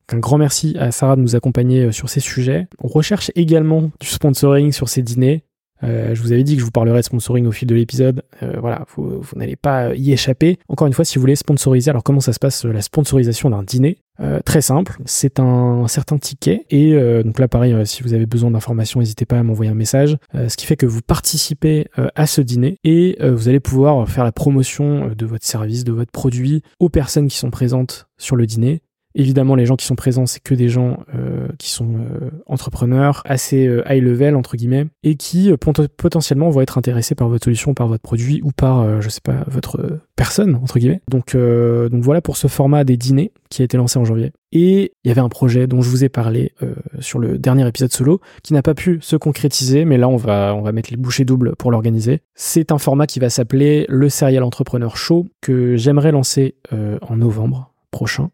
Un 0.10 0.20
grand 0.20 0.38
merci 0.38 0.76
à 0.80 0.92
Sarah 0.92 1.16
de 1.16 1.22
nous 1.22 1.36
accompagner 1.36 1.86
euh, 1.86 1.92
sur 1.92 2.10
ces 2.10 2.20
sujets. 2.20 2.68
On 2.80 2.88
recherche 2.88 3.32
également 3.36 3.90
du 4.00 4.08
sponsoring 4.08 4.72
sur 4.72 4.90
ces 4.90 5.02
dîners. 5.02 5.44
Euh, 5.84 6.16
je 6.16 6.22
vous 6.22 6.32
avais 6.32 6.44
dit 6.44 6.56
que 6.56 6.60
je 6.60 6.66
vous 6.66 6.72
parlerai 6.72 7.00
de 7.00 7.06
sponsoring 7.06 7.46
au 7.46 7.52
fil 7.52 7.68
de 7.68 7.76
l'épisode. 7.76 8.24
Euh, 8.42 8.58
voilà, 8.60 8.86
vous, 8.96 9.22
vous 9.22 9.38
n'allez 9.38 9.56
pas 9.56 9.94
y 9.96 10.12
échapper. 10.12 10.58
Encore 10.68 10.88
une 10.88 10.94
fois, 10.94 11.06
si 11.06 11.16
vous 11.16 11.22
voulez 11.22 11.36
sponsoriser, 11.36 11.90
alors 11.90 12.04
comment 12.04 12.20
ça 12.20 12.34
se 12.34 12.40
passe 12.40 12.66
la 12.66 12.82
sponsorisation 12.82 13.50
d'un 13.50 13.64
dîner? 13.64 13.98
Très 14.46 14.62
simple, 14.62 14.96
c'est 15.06 15.40
un, 15.40 15.88
certain 15.88 16.20
ticket 16.20 16.66
et 16.70 16.94
donc 17.24 17.40
là 17.40 17.48
pareil, 17.48 17.76
si 17.86 18.04
vous 18.04 18.14
avez 18.14 18.28
besoin 18.28 18.52
d'informations, 18.52 19.00
n'hésitez 19.00 19.26
pas 19.26 19.40
à 19.40 19.44
m'envoyer 19.44 19.72
un 19.72 19.76
message. 19.76 20.18
ce 20.34 20.56
qui 20.56 20.68
fait 20.68 20.76
que 20.76 20.86
vous 20.86 21.02
participez 21.02 21.88
à 22.14 22.28
ce 22.28 22.40
dîner 22.40 22.78
et 22.84 23.18
vous 23.20 23.50
allez 23.50 23.60
pouvoir 23.60 24.08
faire 24.08 24.24
la 24.24 24.32
promotion 24.32 25.10
de 25.18 25.26
votre 25.26 25.46
service, 25.46 25.84
de 25.84 25.92
votre 25.92 26.12
produit 26.12 26.62
aux 26.80 26.90
personnes 26.90 27.28
qui 27.28 27.38
sont 27.38 27.50
présentes 27.50 28.08
sur 28.20 28.36
le 28.36 28.46
dîner 28.46 28.84
Évidemment, 29.16 29.56
les 29.56 29.66
gens 29.66 29.76
qui 29.76 29.86
sont 29.86 29.96
présents, 29.96 30.26
c'est 30.26 30.42
que 30.42 30.56
des 30.56 30.70
gens 30.70 30.98
euh, 31.14 31.48
qui 31.60 31.70
sont 31.70 31.96
euh, 31.96 32.32
entrepreneurs, 32.48 33.22
assez 33.26 33.68
euh, 33.68 33.84
high 33.88 34.02
level 34.02 34.36
entre 34.36 34.58
guillemets, 34.58 34.88
et 35.04 35.16
qui 35.16 35.52
potentiellement 35.58 36.50
vont 36.50 36.62
être 36.62 36.78
intéressés 36.78 37.14
par 37.14 37.30
votre 37.30 37.44
solution, 37.44 37.74
par 37.74 37.88
votre 37.88 38.02
produit 38.02 38.42
ou 38.44 38.52
par, 38.52 39.02
je 39.02 39.10
sais 39.10 39.22
pas, 39.22 39.44
votre 39.48 40.00
personne 40.16 40.56
entre 40.56 40.80
guillemets. 40.80 41.02
Donc, 41.10 41.36
donc 41.36 42.04
voilà 42.04 42.22
pour 42.22 42.38
ce 42.38 42.48
format 42.48 42.84
des 42.84 42.98
dîners 42.98 43.32
qui 43.50 43.62
a 43.62 43.66
été 43.66 43.78
lancé 43.78 44.00
en 44.00 44.06
janvier. 44.06 44.32
Et 44.52 44.94
il 45.04 45.08
y 45.08 45.12
avait 45.12 45.22
un 45.22 45.30
projet 45.30 45.68
dont 45.68 45.82
je 45.82 45.90
vous 45.90 46.04
ai 46.04 46.10
parlé 46.10 46.54
sur 47.00 47.20
le 47.20 47.38
dernier 47.38 47.68
épisode 47.68 47.92
solo, 47.92 48.20
qui 48.44 48.54
n'a 48.54 48.62
pas 48.62 48.74
pu 48.74 49.00
se 49.02 49.16
concrétiser, 49.16 49.86
mais 49.86 49.98
là 49.98 50.08
on 50.08 50.18
va 50.18 50.56
on 50.56 50.62
va 50.62 50.72
mettre 50.72 50.90
les 50.92 50.98
bouchées 50.98 51.26
doubles 51.26 51.56
pour 51.58 51.72
l'organiser. 51.72 52.22
C'est 52.36 52.72
un 52.72 52.78
format 52.78 53.08
qui 53.08 53.20
va 53.20 53.30
s'appeler 53.30 53.86
le 53.90 54.10
Serial 54.10 54.44
Entrepreneur 54.44 54.96
Show 54.98 55.28
que 55.42 55.76
j'aimerais 55.76 56.12
lancer 56.12 56.56
en 56.72 57.18
novembre 57.18 57.74
prochain. 57.92 58.30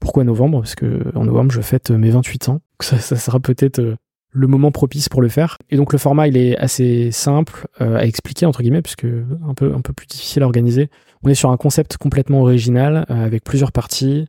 Pourquoi 0.00 0.24
novembre? 0.24 0.60
Parce 0.60 0.74
que 0.74 1.02
en 1.14 1.24
novembre, 1.24 1.52
je 1.52 1.60
fête 1.60 1.90
mes 1.90 2.10
28 2.10 2.48
ans. 2.48 2.60
Ça, 2.80 2.98
sera 2.98 3.38
peut-être 3.38 3.78
euh, 3.78 3.96
le 4.32 4.46
moment 4.46 4.72
propice 4.72 5.08
pour 5.08 5.22
le 5.22 5.28
faire. 5.28 5.58
Et 5.70 5.76
donc 5.76 5.92
le 5.92 5.98
format, 5.98 6.28
il 6.28 6.36
est 6.36 6.56
assez 6.56 7.10
simple 7.12 7.66
euh, 7.80 7.96
à 7.96 8.06
expliquer 8.06 8.46
entre 8.46 8.62
guillemets, 8.62 8.82
puisque 8.82 9.04
un 9.04 9.54
peu 9.54 9.74
un 9.74 9.80
peu 9.80 9.92
plus 9.92 10.06
difficile 10.06 10.42
à 10.42 10.46
organiser. 10.46 10.88
On 11.22 11.28
est 11.28 11.34
sur 11.34 11.50
un 11.50 11.56
concept 11.56 11.98
complètement 11.98 12.40
original 12.40 13.04
euh, 13.10 13.24
avec 13.24 13.44
plusieurs 13.44 13.72
parties, 13.72 14.26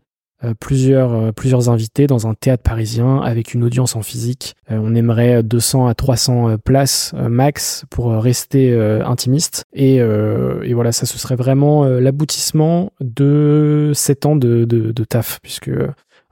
plusieurs, 0.59 1.13
euh, 1.13 1.31
plusieurs 1.31 1.69
invités 1.69 2.07
dans 2.07 2.27
un 2.27 2.33
théâtre 2.33 2.63
parisien 2.63 3.17
avec 3.21 3.53
une 3.53 3.63
audience 3.63 3.95
en 3.95 4.01
physique. 4.01 4.55
Euh, 4.71 4.79
on 4.81 4.95
aimerait 4.95 5.43
200 5.43 5.87
à 5.87 5.93
300 5.93 6.57
places 6.63 7.13
max 7.29 7.85
pour 7.89 8.11
rester 8.11 8.73
intimiste. 9.05 9.65
Et, 9.73 9.95
et, 9.97 10.73
voilà, 10.73 10.91
ça 10.91 11.05
ce 11.05 11.17
serait 11.17 11.35
vraiment 11.35 11.85
l'aboutissement 11.85 12.91
de 12.99 13.91
7 13.93 14.25
ans 14.25 14.35
de, 14.35 14.65
de, 14.65 14.91
de 14.91 15.03
taf, 15.03 15.39
puisque 15.41 15.71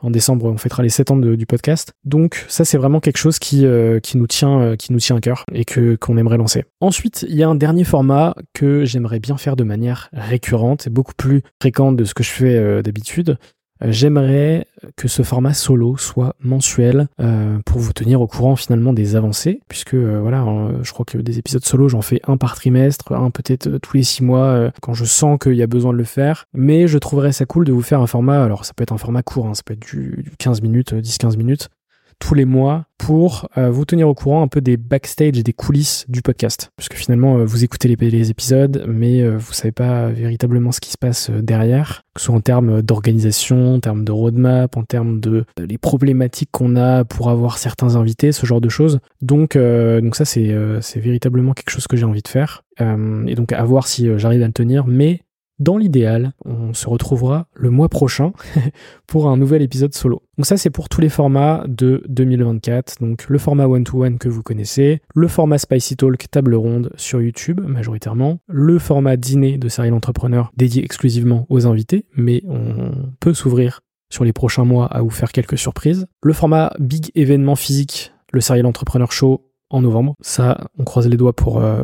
en 0.02 0.10
décembre, 0.10 0.45
on 0.45 0.58
fêtera 0.58 0.84
les 0.84 0.89
7 0.89 1.12
ans 1.12 1.17
du 1.17 1.45
podcast. 1.45 1.91
Donc 2.06 2.45
ça, 2.48 2.65
c'est 2.65 2.78
vraiment 2.78 3.00
quelque 3.00 3.17
chose 3.17 3.39
qui, 3.39 3.65
qui 4.04 4.17
nous 4.17 4.28
tient, 4.28 4.76
qui 4.78 4.93
nous 4.93 5.00
tient 5.00 5.17
à 5.17 5.22
cœur 5.22 5.45
et 5.54 5.65
que 5.65 5.95
qu'on 5.95 6.17
aimerait 6.17 6.38
lancer. 6.38 6.65
Ensuite, 6.80 7.26
il 7.28 7.36
y 7.36 7.43
a 7.43 7.50
un 7.50 7.56
dernier 7.56 7.84
format 7.84 8.36
que 8.54 8.86
j'aimerais 8.86 9.19
bien 9.19 9.38
faire 9.38 9.56
de 9.56 9.63
manière 9.63 10.10
récurrente 10.13 10.88
et 10.88 10.89
beaucoup 10.89 11.15
plus 11.15 11.41
fréquente 11.62 11.95
de 11.95 12.06
ce 12.06 12.13
que 12.13 12.24
je 12.24 12.32
fais 12.32 12.82
d'habitude. 12.82 13.38
Euh, 13.84 13.92
j'aimerais 13.92 14.68
que 14.96 15.08
ce 15.08 15.24
format 15.24 15.54
solo 15.54 15.98
soit 15.98 16.36
mensuel 16.39 17.08
euh, 17.20 17.60
pour 17.65 17.80
vous 17.80 17.94
tenir 17.94 18.22
au 18.22 18.28
courant 18.28 18.56
finalement 18.56 18.94
des 18.94 19.15
avancées, 19.15 19.62
puisque 19.68 19.94
euh, 19.94 20.20
voilà, 20.22 20.46
je 20.82 20.92
crois 20.92 21.06
que 21.06 21.18
des 21.18 21.39
épisodes 21.39 21.63
solo, 21.63 21.89
j'en 21.89 22.02
fais 22.02 22.22
un 22.28 22.38
par 22.38 22.56
trimestre, 22.56 23.12
un 23.13 23.32
peut-être 23.32 23.78
tous 23.78 23.98
les 23.98 24.04
six 24.04 24.24
mois 24.24 24.72
quand 24.82 24.94
je 24.94 25.06
sens 25.06 25.38
qu'il 25.39 25.56
y 25.56 25.63
a 25.63 25.68
besoin 25.68 25.94
de 25.94 25.98
le 25.98 26.04
faire. 26.04 26.46
Mais 26.54 26.88
je 26.88 26.98
trouverais 26.98 27.32
ça 27.32 27.46
cool 27.46 27.65
de 27.65 27.72
vous 27.72 27.82
faire 27.82 28.02
un 28.02 28.08
format, 28.08 28.44
alors 28.44 28.65
ça 28.65 28.74
peut 28.74 28.84
être 28.84 28.94
un 28.94 28.98
format 28.98 29.24
court, 29.24 29.48
hein, 29.48 29.54
ça 29.54 29.63
peut 29.65 29.74
être 29.74 29.86
du, 29.86 30.24
du 30.24 30.32
15 30.38 30.62
minutes, 30.62 30.94
10-15 30.94 31.38
minutes, 31.38 31.70
tous 32.19 32.36
les 32.36 32.45
mois 32.45 32.86
pour 32.97 33.47
euh, 33.58 33.71
vous 33.71 33.86
tenir 33.86 34.08
au 34.08 34.13
courant 34.13 34.43
un 34.43 34.47
peu 34.47 34.62
des 34.62 34.77
backstage 34.77 35.39
et 35.39 35.43
des 35.43 35.53
coulisses 35.53 36.05
du 36.10 36.21
podcast. 36.21 36.71
Parce 36.75 36.89
que 36.89 36.97
finalement, 36.97 37.38
euh, 37.38 37.45
vous 37.45 37.63
écoutez 37.63 37.88
les, 37.88 38.29
épisodes, 38.29 38.86
mais 38.88 39.21
euh, 39.21 39.38
vous 39.38 39.53
savez 39.53 39.71
pas 39.71 40.10
véritablement 40.10 40.71
ce 40.71 40.82
qui 40.82 40.91
se 40.91 40.97
passe 40.97 41.32
derrière, 41.32 42.03
que 42.13 42.21
ce 42.21 42.25
soit 42.25 42.36
en 42.36 42.41
termes 42.41 42.82
d'organisation, 42.82 43.75
en 43.75 43.79
termes 43.79 44.03
de 44.03 44.12
roadmap, 44.12 44.75
en 44.77 44.84
termes 44.84 45.19
de 45.19 45.45
les 45.58 45.77
problématiques 45.77 46.49
qu'on 46.51 46.75
a 46.75 47.05
pour 47.05 47.29
avoir 47.29 47.58
certains 47.58 47.95
invités, 47.95 48.32
ce 48.32 48.45
genre 48.45 48.62
de 48.62 48.69
choses. 48.69 48.99
Donc, 49.21 49.58
donc 49.58 50.15
ça, 50.15 50.25
c'est 50.25 50.53
c'est 50.82 50.99
véritablement 50.99 51.53
quelque 51.53 51.69
chose 51.69 51.88
que 51.88 51.95
j'ai 51.95 52.05
envie 52.05 52.21
de 52.21 52.27
faire. 52.27 52.63
et 52.79 53.36
donc, 53.36 53.53
à 53.53 53.63
voir 53.63 53.88
si 53.88 54.10
j'arrive 54.17 54.43
à 54.43 54.47
le 54.47 54.53
tenir. 54.53 54.86
Mais 54.86 55.21
Dans 55.60 55.78
l'idéal, 55.78 56.32
on 56.45 56.74
se 56.74 56.88
retrouvera 56.88 57.48
le 57.54 57.69
mois 57.69 57.89
prochain 57.89 58.32
pour 59.08 59.30
un 59.30 59.36
nouvel 59.36 59.62
épisode 59.62 59.93
solo. 59.93 60.24
Donc 60.38 60.45
ça 60.45 60.56
c'est 60.56 60.69
pour 60.69 60.88
tous 60.88 61.02
les 61.02 61.10
formats 61.10 61.65
de 61.67 62.02
2024. 62.08 63.02
Donc 63.02 63.26
le 63.28 63.38
format 63.38 63.67
one-to-one 63.67 64.17
que 64.17 64.30
vous 64.30 64.41
connaissez, 64.41 65.02
le 65.13 65.28
format 65.28 65.58
Spicy 65.58 65.98
Talk 65.98 66.30
table 66.32 66.56
ronde 66.56 66.91
sur 66.95 67.22
YouTube 67.22 67.60
majoritairement, 67.60 68.39
le 68.48 68.80
format 68.80 69.17
dîner 69.17 69.58
de 69.58 69.67
Serial 69.67 69.93
Entrepreneur 69.93 70.52
dédié 70.56 70.84
exclusivement 70.84 71.45
aux 71.50 71.67
invités, 71.67 72.06
mais 72.15 72.41
on 72.48 72.91
peut 73.19 73.34
s'ouvrir 73.34 73.82
sur 74.10 74.24
les 74.24 74.34
prochains 74.34 74.63
mois 74.63 74.86
à 74.86 75.02
vous 75.02 75.10
faire 75.10 75.34
quelques 75.34 75.58
surprises. 75.58 76.08
Le 76.24 76.34
format 76.34 76.72
big 76.80 77.12
événement 77.15 77.58
physique, 77.58 78.13
le 78.32 78.39
Serial 78.39 78.65
Entrepreneur 78.65 79.12
Show 79.12 79.45
en 79.69 79.82
novembre. 79.82 80.15
Ça, 80.22 80.69
on 80.80 80.84
croise 80.84 81.08
les 81.08 81.17
doigts 81.17 81.36
pour, 81.36 81.62
euh, 81.62 81.84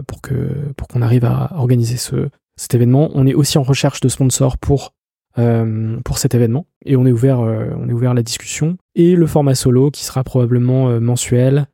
qu'on 0.90 1.02
arrive 1.02 1.26
à 1.26 1.52
organiser 1.56 1.98
ce, 1.98 2.30
cet 2.56 2.76
événement. 2.76 3.10
On 3.14 3.28
est 3.28 3.34
aussi 3.34 3.58
en 3.58 3.64
recherche 3.64 4.00
de 4.00 4.10
sponsors 4.10 4.58
pour 4.58 4.94
euh, 5.38 6.00
cet 6.16 6.36
événement 6.36 6.66
et 6.86 6.96
on 6.96 7.06
est 7.06 7.12
ouvert 7.12 7.42
euh, 7.42 7.68
on 7.78 7.90
est 7.90 7.94
ouvert 7.94 8.12
à 8.12 8.14
la 8.14 8.24
discussion 8.24 8.78
et 8.96 9.16
le 9.16 9.28
format 9.28 9.54
solo 9.54 9.92
qui 9.92 10.06
sera 10.06 10.24
probablement 10.24 11.00
mensuel 11.02 11.68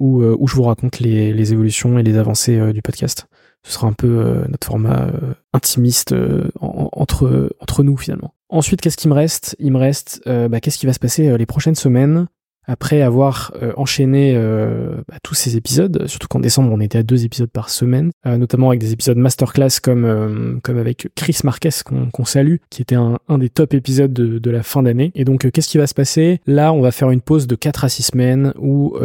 où, 0.00 0.22
je 0.48 0.54
vous 0.56 0.62
raconte 0.64 0.98
les, 0.98 1.52
évolutions 1.52 1.98
et 1.98 2.02
les 2.02 2.16
avancées 2.16 2.72
du 2.72 2.82
podcast. 2.82 3.26
Ce 3.64 3.72
sera 3.72 3.86
un 3.86 3.92
peu 3.92 4.42
notre 4.48 4.66
format 4.66 5.12
intimiste 5.52 6.12
entre 6.60 7.54
entre 7.60 7.84
nous 7.84 7.96
finalement. 7.96 8.34
Ensuite, 8.48 8.80
qu'est-ce 8.80 8.96
qui 8.96 9.06
me 9.08 9.14
reste? 9.14 9.54
Il 9.60 9.70
me 9.72 9.78
reste 9.78 10.22
bah, 10.26 10.60
qu'est-ce 10.60 10.78
qui 10.78 10.86
va 10.86 10.92
se 10.92 10.98
passer 10.98 11.38
les 11.38 11.46
prochaines 11.46 11.76
semaines? 11.76 12.26
Après 12.66 13.02
avoir 13.02 13.52
euh, 13.60 13.72
enchaîné 13.76 14.34
euh, 14.36 14.96
bah, 15.08 15.16
tous 15.22 15.34
ces 15.34 15.56
épisodes, 15.56 16.06
surtout 16.06 16.28
qu'en 16.28 16.40
décembre 16.40 16.70
on 16.72 16.80
était 16.80 16.98
à 16.98 17.02
deux 17.02 17.24
épisodes 17.24 17.50
par 17.50 17.70
semaine, 17.70 18.10
euh, 18.26 18.36
notamment 18.36 18.68
avec 18.68 18.80
des 18.80 18.92
épisodes 18.92 19.16
masterclass 19.16 19.80
comme 19.82 20.60
comme 20.62 20.78
avec 20.78 21.08
Chris 21.14 21.38
Marquez 21.44 21.70
qu'on 21.84 22.24
salue, 22.24 22.56
qui 22.70 22.82
était 22.82 22.94
un, 22.94 23.18
un, 23.28 23.38
des 23.38 23.48
top 23.48 23.74
épisodes 23.74 24.12
de, 24.12 24.38
de 24.38 24.50
la 24.50 24.62
fin 24.62 24.82
d'année. 24.82 25.10
Et 25.14 25.24
donc 25.24 25.50
qu'est-ce 25.50 25.68
qui 25.68 25.78
va 25.78 25.86
se 25.86 25.94
passer? 25.94 26.40
Là, 26.46 26.72
on 26.72 26.80
va 26.80 26.92
faire 26.92 27.10
une 27.10 27.20
pause 27.20 27.46
de 27.46 27.54
4 27.54 27.84
à 27.84 27.88
6 27.88 28.02
semaines 28.02 28.52
où 28.58 28.96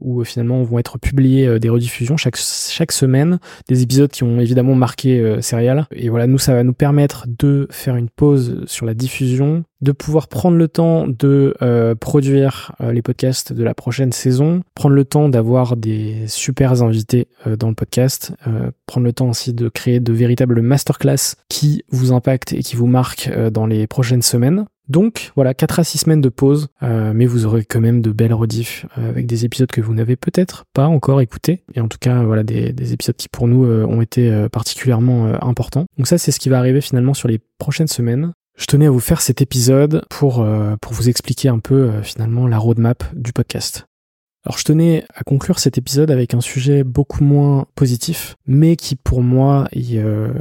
où 0.00 0.24
finalement 0.24 0.62
vont 0.62 0.78
être 0.78 0.98
publiés 0.98 1.58
des 1.58 1.68
rediffusions 1.68 2.16
chaque 2.16 2.36
chaque 2.36 2.92
semaine, 2.92 3.38
des 3.68 3.82
épisodes 3.82 4.10
qui 4.10 4.24
ont 4.24 4.40
évidemment 4.40 4.74
marqué 4.74 5.38
Serial. 5.40 5.86
Et 5.94 6.08
voilà, 6.08 6.26
nous 6.26 6.38
ça 6.38 6.54
va 6.54 6.62
nous 6.62 6.72
permettre 6.72 7.26
de 7.38 7.66
faire 7.70 7.96
une 7.96 8.08
pause 8.08 8.62
sur 8.66 8.86
la 8.86 8.94
diffusion 8.94 9.64
de 9.84 9.92
pouvoir 9.92 10.28
prendre 10.28 10.56
le 10.56 10.66
temps 10.66 11.06
de 11.06 11.54
euh, 11.62 11.94
produire 11.94 12.74
euh, 12.80 12.90
les 12.90 13.02
podcasts 13.02 13.52
de 13.52 13.62
la 13.62 13.74
prochaine 13.74 14.12
saison, 14.12 14.62
prendre 14.74 14.94
le 14.94 15.04
temps 15.04 15.28
d'avoir 15.28 15.76
des 15.76 16.24
super 16.26 16.82
invités 16.82 17.28
euh, 17.46 17.56
dans 17.56 17.68
le 17.68 17.74
podcast, 17.74 18.32
prendre 18.86 19.04
le 19.04 19.12
temps 19.12 19.28
aussi 19.28 19.52
de 19.52 19.68
créer 19.68 20.00
de 20.00 20.12
véritables 20.12 20.62
masterclass 20.62 21.36
qui 21.48 21.84
vous 21.90 22.12
impactent 22.12 22.54
et 22.54 22.62
qui 22.62 22.76
vous 22.76 22.86
marquent 22.86 23.30
dans 23.50 23.66
les 23.66 23.86
prochaines 23.86 24.22
semaines. 24.22 24.64
Donc 24.88 25.32
voilà, 25.34 25.52
4 25.54 25.80
à 25.80 25.84
6 25.84 25.98
semaines 25.98 26.20
de 26.20 26.28
pause, 26.28 26.68
mais 26.80 27.26
vous 27.26 27.46
aurez 27.46 27.64
quand 27.64 27.80
même 27.80 28.00
de 28.00 28.10
belles 28.10 28.34
rediffs 28.34 28.86
avec 28.96 29.26
des 29.26 29.44
épisodes 29.44 29.70
que 29.70 29.80
vous 29.80 29.94
n'avez 29.94 30.16
peut-être 30.16 30.64
pas 30.72 30.86
encore 30.86 31.20
écoutés, 31.20 31.62
et 31.74 31.80
en 31.80 31.88
tout 31.88 31.98
cas 31.98 32.22
voilà 32.22 32.42
des, 32.42 32.72
des 32.72 32.92
épisodes 32.92 33.16
qui 33.16 33.28
pour 33.28 33.48
nous 33.48 33.64
ont 33.64 34.00
été 34.00 34.46
particulièrement 34.52 35.42
importants. 35.42 35.86
Donc 35.98 36.06
ça 36.06 36.18
c'est 36.18 36.32
ce 36.32 36.40
qui 36.40 36.48
va 36.48 36.58
arriver 36.58 36.80
finalement 36.80 37.14
sur 37.14 37.28
les 37.28 37.40
prochaines 37.58 37.88
semaines. 37.88 38.32
Je 38.56 38.66
tenais 38.66 38.86
à 38.86 38.90
vous 38.90 39.00
faire 39.00 39.20
cet 39.20 39.42
épisode 39.42 40.04
pour, 40.08 40.40
euh, 40.40 40.76
pour 40.80 40.92
vous 40.92 41.08
expliquer 41.08 41.48
un 41.48 41.58
peu 41.58 41.74
euh, 41.74 42.02
finalement 42.02 42.46
la 42.46 42.58
roadmap 42.58 43.02
du 43.14 43.32
podcast. 43.32 43.86
Alors 44.44 44.58
je 44.58 44.64
tenais 44.64 45.04
à 45.14 45.24
conclure 45.24 45.58
cet 45.58 45.78
épisode 45.78 46.10
avec 46.10 46.34
un 46.34 46.40
sujet 46.40 46.84
beaucoup 46.84 47.24
moins 47.24 47.66
positif, 47.74 48.36
mais 48.46 48.76
qui 48.76 48.94
pour 48.94 49.22
moi 49.22 49.66
est, 49.72 49.98
euh, 49.98 50.32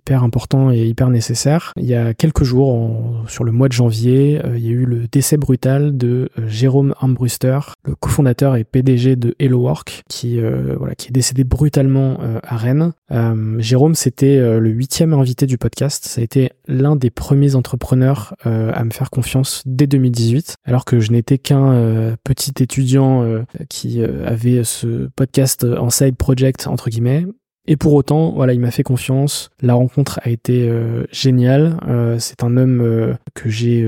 hyper 0.00 0.24
important 0.24 0.70
et 0.70 0.86
hyper 0.86 1.10
nécessaire. 1.10 1.72
Il 1.76 1.84
y 1.84 1.94
a 1.94 2.14
quelques 2.14 2.44
jours, 2.44 3.24
sur 3.28 3.44
le 3.44 3.52
mois 3.52 3.68
de 3.68 3.72
janvier, 3.72 4.40
euh, 4.44 4.56
il 4.56 4.64
y 4.64 4.68
a 4.68 4.72
eu 4.72 4.84
le 4.84 5.06
décès 5.06 5.36
brutal 5.36 5.96
de 5.96 6.30
euh, 6.38 6.48
Jérôme 6.48 6.94
Armbruster, 6.98 7.60
le 7.84 7.94
cofondateur 7.94 8.56
et 8.56 8.64
PDG 8.64 9.16
de 9.16 9.34
Hello 9.38 9.60
Work, 9.60 10.02
qui 10.08 10.40
voilà, 10.40 10.94
qui 10.94 11.08
est 11.08 11.12
décédé 11.12 11.44
brutalement 11.44 12.18
à 12.42 12.56
Rennes. 12.56 12.92
Jérôme, 13.58 13.94
c'était 13.94 14.38
le 14.58 14.70
huitième 14.70 15.12
invité 15.12 15.46
du 15.46 15.58
podcast. 15.58 16.04
Ça 16.06 16.20
a 16.20 16.24
été 16.24 16.50
l'un 16.66 16.96
des 16.96 17.10
premiers 17.10 17.54
entrepreneurs 17.54 18.34
à 18.44 18.84
me 18.84 18.90
faire 18.90 19.10
confiance 19.10 19.62
dès 19.66 19.86
2018, 19.86 20.56
alors 20.64 20.84
que 20.84 21.00
je 21.00 21.12
n'étais 21.12 21.38
qu'un 21.38 22.16
petit 22.24 22.62
étudiant 22.62 23.22
euh, 23.60 23.64
qui 23.68 24.00
euh, 24.00 24.26
avait 24.26 24.64
ce 24.64 25.08
podcast 25.16 25.64
en 25.64 25.90
side 25.90 26.16
project 26.16 26.66
entre 26.66 26.90
guillemets. 26.90 27.26
Et 27.66 27.76
pour 27.76 27.92
autant, 27.94 28.32
voilà, 28.32 28.52
il 28.52 28.60
m'a 28.60 28.70
fait 28.70 28.82
confiance. 28.82 29.50
La 29.60 29.74
rencontre 29.74 30.18
a 30.22 30.30
été 30.30 30.68
euh, 30.68 31.04
géniale. 31.12 31.76
c'est 32.18 32.42
un 32.42 32.56
homme 32.56 33.16
que 33.34 33.48
j'ai 33.48 33.86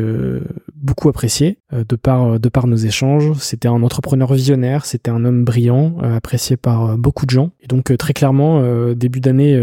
beaucoup 0.74 1.08
apprécié 1.08 1.58
de 1.72 1.96
par 1.96 2.38
de 2.38 2.48
par 2.48 2.66
nos 2.66 2.76
échanges. 2.76 3.32
C'était 3.38 3.68
un 3.68 3.82
entrepreneur 3.82 4.32
visionnaire. 4.32 4.85
C'était 4.85 5.11
un 5.11 5.24
homme 5.24 5.44
brillant, 5.44 5.98
apprécié 6.00 6.56
par 6.56 6.96
beaucoup 6.98 7.26
de 7.26 7.30
gens. 7.30 7.50
Et 7.61 7.66
donc 7.66 7.96
très 7.96 8.12
clairement, 8.12 8.62
début 8.94 9.20
d'année 9.20 9.58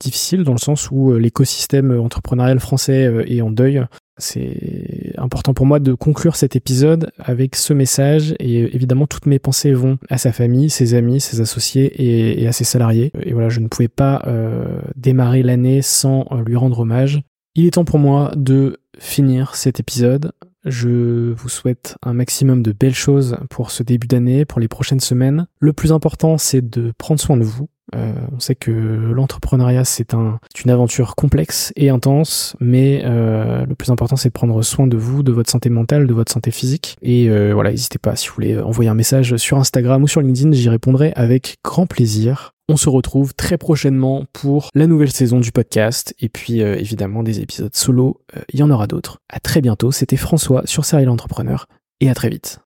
difficile 0.00 0.44
dans 0.44 0.52
le 0.52 0.58
sens 0.58 0.90
où 0.90 1.14
l'écosystème 1.14 1.98
entrepreneurial 1.98 2.60
français 2.60 3.24
est 3.26 3.40
en 3.40 3.50
deuil. 3.50 3.84
C'est 4.18 5.12
important 5.18 5.52
pour 5.52 5.66
moi 5.66 5.78
de 5.78 5.92
conclure 5.92 6.36
cet 6.36 6.56
épisode 6.56 7.10
avec 7.18 7.54
ce 7.54 7.74
message 7.74 8.34
et 8.40 8.74
évidemment 8.74 9.06
toutes 9.06 9.26
mes 9.26 9.38
pensées 9.38 9.72
vont 9.72 9.98
à 10.08 10.16
sa 10.16 10.32
famille, 10.32 10.70
ses 10.70 10.94
amis, 10.94 11.20
ses 11.20 11.40
associés 11.40 12.40
et, 12.40 12.46
à 12.46 12.52
ses 12.52 12.64
salariés. 12.64 13.12
Et 13.22 13.32
voilà, 13.34 13.50
je 13.50 13.60
ne 13.60 13.68
pouvais 13.68 13.88
pas 13.88 14.22
euh, 14.26 14.80
démarrer 14.96 15.42
l'année 15.42 15.82
sans 15.82 16.26
euh, 16.30 16.42
lui 16.44 16.56
rendre 16.56 16.80
hommage. 16.80 17.20
Il 17.54 17.66
est 17.66 17.72
temps 17.72 17.84
pour 17.84 17.98
moi 17.98 18.32
de 18.36 18.78
finir 18.98 19.54
cet 19.54 19.80
épisode. 19.80 20.32
Je 20.64 21.32
vous 21.32 21.48
souhaite 21.48 21.96
un 22.02 22.12
maximum 22.12 22.62
de 22.62 22.72
belles 22.72 22.94
choses 22.94 23.36
pour 23.50 23.70
ce 23.70 23.82
début 23.82 24.06
d'année, 24.06 24.44
pour 24.44 24.60
les 24.60 24.68
prochaines 24.68 25.00
semaines. 25.00 25.46
Le 25.60 25.72
plus 25.72 25.92
important, 25.92 26.38
c'est 26.38 26.68
de 26.68 26.92
prendre 26.98 27.20
soin 27.20 27.36
de 27.36 27.44
vous, 27.44 27.68
euh, 27.94 28.12
on 28.34 28.40
sait 28.40 28.54
que 28.54 28.70
l'entrepreneuriat 28.70 29.84
c'est 29.84 30.14
un, 30.14 30.38
une 30.64 30.70
aventure 30.70 31.14
complexe 31.14 31.72
et 31.76 31.88
intense, 31.88 32.56
mais 32.60 33.02
euh, 33.04 33.64
le 33.64 33.74
plus 33.74 33.90
important 33.90 34.16
c'est 34.16 34.30
de 34.30 34.34
prendre 34.34 34.60
soin 34.62 34.86
de 34.86 34.96
vous, 34.96 35.22
de 35.22 35.32
votre 35.32 35.50
santé 35.50 35.70
mentale, 35.70 36.06
de 36.06 36.14
votre 36.14 36.32
santé 36.32 36.50
physique. 36.50 36.96
Et 37.02 37.28
euh, 37.28 37.52
voilà, 37.54 37.70
n'hésitez 37.70 37.98
pas 37.98 38.16
si 38.16 38.28
vous 38.28 38.34
voulez 38.34 38.58
envoyer 38.58 38.90
un 38.90 38.94
message 38.94 39.36
sur 39.36 39.58
Instagram 39.58 40.02
ou 40.02 40.08
sur 40.08 40.20
LinkedIn, 40.20 40.52
j'y 40.52 40.68
répondrai 40.68 41.12
avec 41.14 41.56
grand 41.64 41.86
plaisir. 41.86 42.52
On 42.68 42.76
se 42.76 42.88
retrouve 42.88 43.32
très 43.34 43.58
prochainement 43.58 44.24
pour 44.32 44.70
la 44.74 44.88
nouvelle 44.88 45.12
saison 45.12 45.38
du 45.38 45.52
podcast 45.52 46.14
et 46.18 46.28
puis 46.28 46.62
évidemment 46.62 47.22
des 47.22 47.38
épisodes 47.38 47.72
solo. 47.76 48.20
Il 48.52 48.58
y 48.58 48.62
en 48.64 48.70
aura 48.70 48.88
d'autres. 48.88 49.20
À 49.28 49.38
très 49.38 49.60
bientôt. 49.60 49.92
C'était 49.92 50.16
François 50.16 50.62
sur 50.64 50.84
Serial 50.84 51.08
Entrepreneur 51.08 51.68
et 52.00 52.10
à 52.10 52.14
très 52.14 52.28
vite. 52.28 52.65